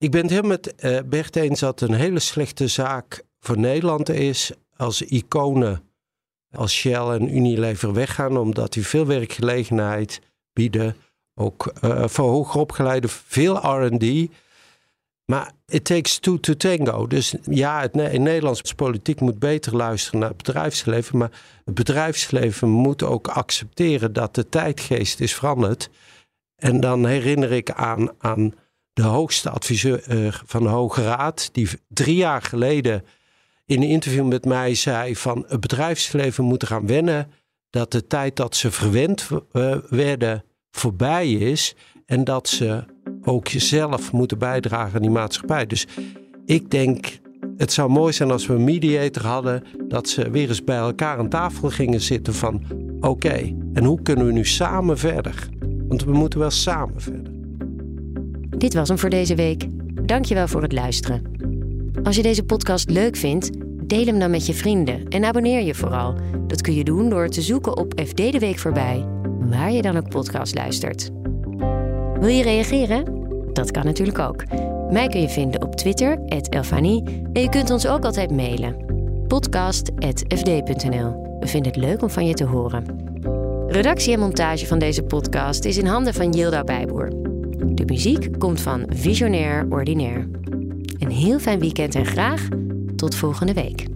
Ik 0.02 0.10
ben 0.10 0.20
het 0.20 0.30
helemaal 0.30 0.50
met 0.50 0.74
uh, 0.84 0.98
Bert 1.06 1.36
eens 1.36 1.60
dat 1.60 1.80
een 1.80 1.94
hele 1.94 2.18
slechte 2.18 2.68
zaak 2.68 3.24
voor 3.40 3.58
Nederland 3.58 4.08
is 4.08 4.52
als 4.76 5.02
iconen 5.02 5.82
als 6.50 6.72
Shell 6.72 7.08
en 7.08 7.36
Unilever 7.36 7.92
weggaan, 7.92 8.36
omdat 8.36 8.72
die 8.72 8.86
veel 8.86 9.06
werkgelegenheid 9.06 10.20
bieden. 10.52 10.96
Ook 11.34 11.72
uh, 11.84 12.06
voor 12.06 12.30
hoger 12.30 12.60
opgeleide 12.60 13.08
veel 13.08 13.56
RD. 13.56 14.28
Maar 15.24 15.52
it 15.66 15.84
takes 15.84 16.18
two 16.18 16.40
to 16.40 16.54
tango. 16.54 17.06
Dus 17.06 17.34
ja, 17.44 17.80
het 17.80 17.96
in 17.96 18.22
Nederlandse 18.22 18.74
politiek 18.74 19.20
moet 19.20 19.38
beter 19.38 19.76
luisteren 19.76 20.20
naar 20.20 20.28
het 20.28 20.36
bedrijfsleven. 20.36 21.18
Maar 21.18 21.40
het 21.64 21.74
bedrijfsleven 21.74 22.68
moet 22.68 23.02
ook 23.02 23.28
accepteren 23.28 24.12
dat 24.12 24.34
de 24.34 24.48
tijdgeest 24.48 25.20
is 25.20 25.34
veranderd. 25.34 25.90
En 26.56 26.80
dan 26.80 27.06
herinner 27.06 27.52
ik 27.52 27.70
aan, 27.70 28.10
aan 28.18 28.54
de 28.92 29.02
hoogste 29.02 29.50
adviseur 29.50 30.04
uh, 30.08 30.32
van 30.44 30.62
de 30.62 30.68
Hoge 30.68 31.02
Raad, 31.02 31.48
die 31.52 31.68
drie 31.88 32.16
jaar 32.16 32.42
geleden 32.42 33.04
in 33.66 33.82
een 33.82 33.88
interview 33.88 34.26
met 34.26 34.44
mij 34.44 34.74
zei 34.74 35.16
van 35.16 35.44
het 35.48 35.60
bedrijfsleven 35.60 36.44
moet 36.44 36.66
gaan 36.66 36.86
wennen 36.86 37.30
dat 37.70 37.92
de 37.92 38.06
tijd 38.06 38.36
dat 38.36 38.56
ze 38.56 38.70
verwend 38.70 39.28
uh, 39.52 39.76
werden 39.88 40.44
voorbij 40.70 41.32
is 41.32 41.74
en 42.06 42.24
dat 42.24 42.48
ze 42.48 42.84
ook 43.22 43.48
zelf 43.48 44.12
moeten 44.12 44.38
bijdragen 44.38 44.94
aan 44.94 45.02
die 45.02 45.10
maatschappij. 45.10 45.66
Dus 45.66 45.86
ik 46.44 46.70
denk, 46.70 47.18
het 47.56 47.72
zou 47.72 47.90
mooi 47.90 48.12
zijn 48.12 48.30
als 48.30 48.46
we 48.46 48.54
een 48.54 48.64
mediator 48.64 49.26
hadden, 49.26 49.64
dat 49.88 50.08
ze 50.08 50.30
weer 50.30 50.48
eens 50.48 50.64
bij 50.64 50.76
elkaar 50.76 51.18
aan 51.18 51.28
tafel 51.28 51.70
gingen 51.70 52.00
zitten 52.00 52.34
van 52.34 52.62
oké, 53.00 53.54
en 53.72 53.84
hoe 53.84 54.02
kunnen 54.02 54.26
we 54.26 54.32
nu 54.32 54.44
samen 54.44 54.98
verder? 54.98 55.48
Want 55.88 56.04
we 56.04 56.12
moeten 56.12 56.38
wel 56.38 56.50
samen 56.50 57.00
verder. 57.00 57.31
Dit 58.62 58.74
was 58.74 58.88
hem 58.88 58.98
voor 58.98 59.10
deze 59.10 59.34
week. 59.34 59.66
Dankjewel 60.06 60.48
voor 60.48 60.62
het 60.62 60.72
luisteren. 60.72 61.22
Als 62.02 62.16
je 62.16 62.22
deze 62.22 62.42
podcast 62.42 62.90
leuk 62.90 63.16
vindt, 63.16 63.50
deel 63.86 64.04
hem 64.04 64.18
dan 64.18 64.30
met 64.30 64.46
je 64.46 64.54
vrienden 64.54 65.08
en 65.08 65.24
abonneer 65.24 65.62
je 65.62 65.74
vooral. 65.74 66.14
Dat 66.46 66.60
kun 66.60 66.74
je 66.74 66.84
doen 66.84 67.10
door 67.10 67.28
te 67.28 67.42
zoeken 67.42 67.76
op 67.76 68.00
FD 68.06 68.16
de 68.16 68.38
Week 68.38 68.58
voorbij, 68.58 69.06
waar 69.38 69.72
je 69.72 69.82
dan 69.82 69.96
ook 69.96 70.08
podcast 70.08 70.54
luistert. 70.54 71.10
Wil 72.20 72.28
je 72.28 72.42
reageren? 72.42 73.04
Dat 73.52 73.70
kan 73.70 73.84
natuurlijk 73.84 74.18
ook. 74.18 74.44
Mij 74.90 75.08
kun 75.08 75.20
je 75.20 75.28
vinden 75.28 75.62
op 75.62 75.76
Twitter, 75.76 76.18
Elfanie, 76.50 77.02
en 77.32 77.42
je 77.42 77.48
kunt 77.48 77.70
ons 77.70 77.86
ook 77.86 78.04
altijd 78.04 78.30
mailen. 78.30 78.76
podcast.fd.nl. 79.28 81.36
We 81.40 81.46
vinden 81.46 81.72
het 81.72 81.80
leuk 81.80 82.02
om 82.02 82.10
van 82.10 82.26
je 82.26 82.34
te 82.34 82.44
horen. 82.44 82.84
Redactie 83.68 84.12
en 84.12 84.20
montage 84.20 84.66
van 84.66 84.78
deze 84.78 85.02
podcast 85.02 85.64
is 85.64 85.78
in 85.78 85.86
handen 85.86 86.14
van 86.14 86.32
Yilda 86.32 86.64
Bijboer. 86.64 87.21
De 87.74 87.84
muziek 87.84 88.38
komt 88.38 88.60
van 88.60 88.86
Visionair 88.88 89.66
Ordinaire. 89.70 90.28
Een 90.98 91.10
heel 91.10 91.38
fijn 91.38 91.60
weekend 91.60 91.94
en 91.94 92.06
graag 92.06 92.48
tot 92.96 93.14
volgende 93.14 93.52
week. 93.52 93.91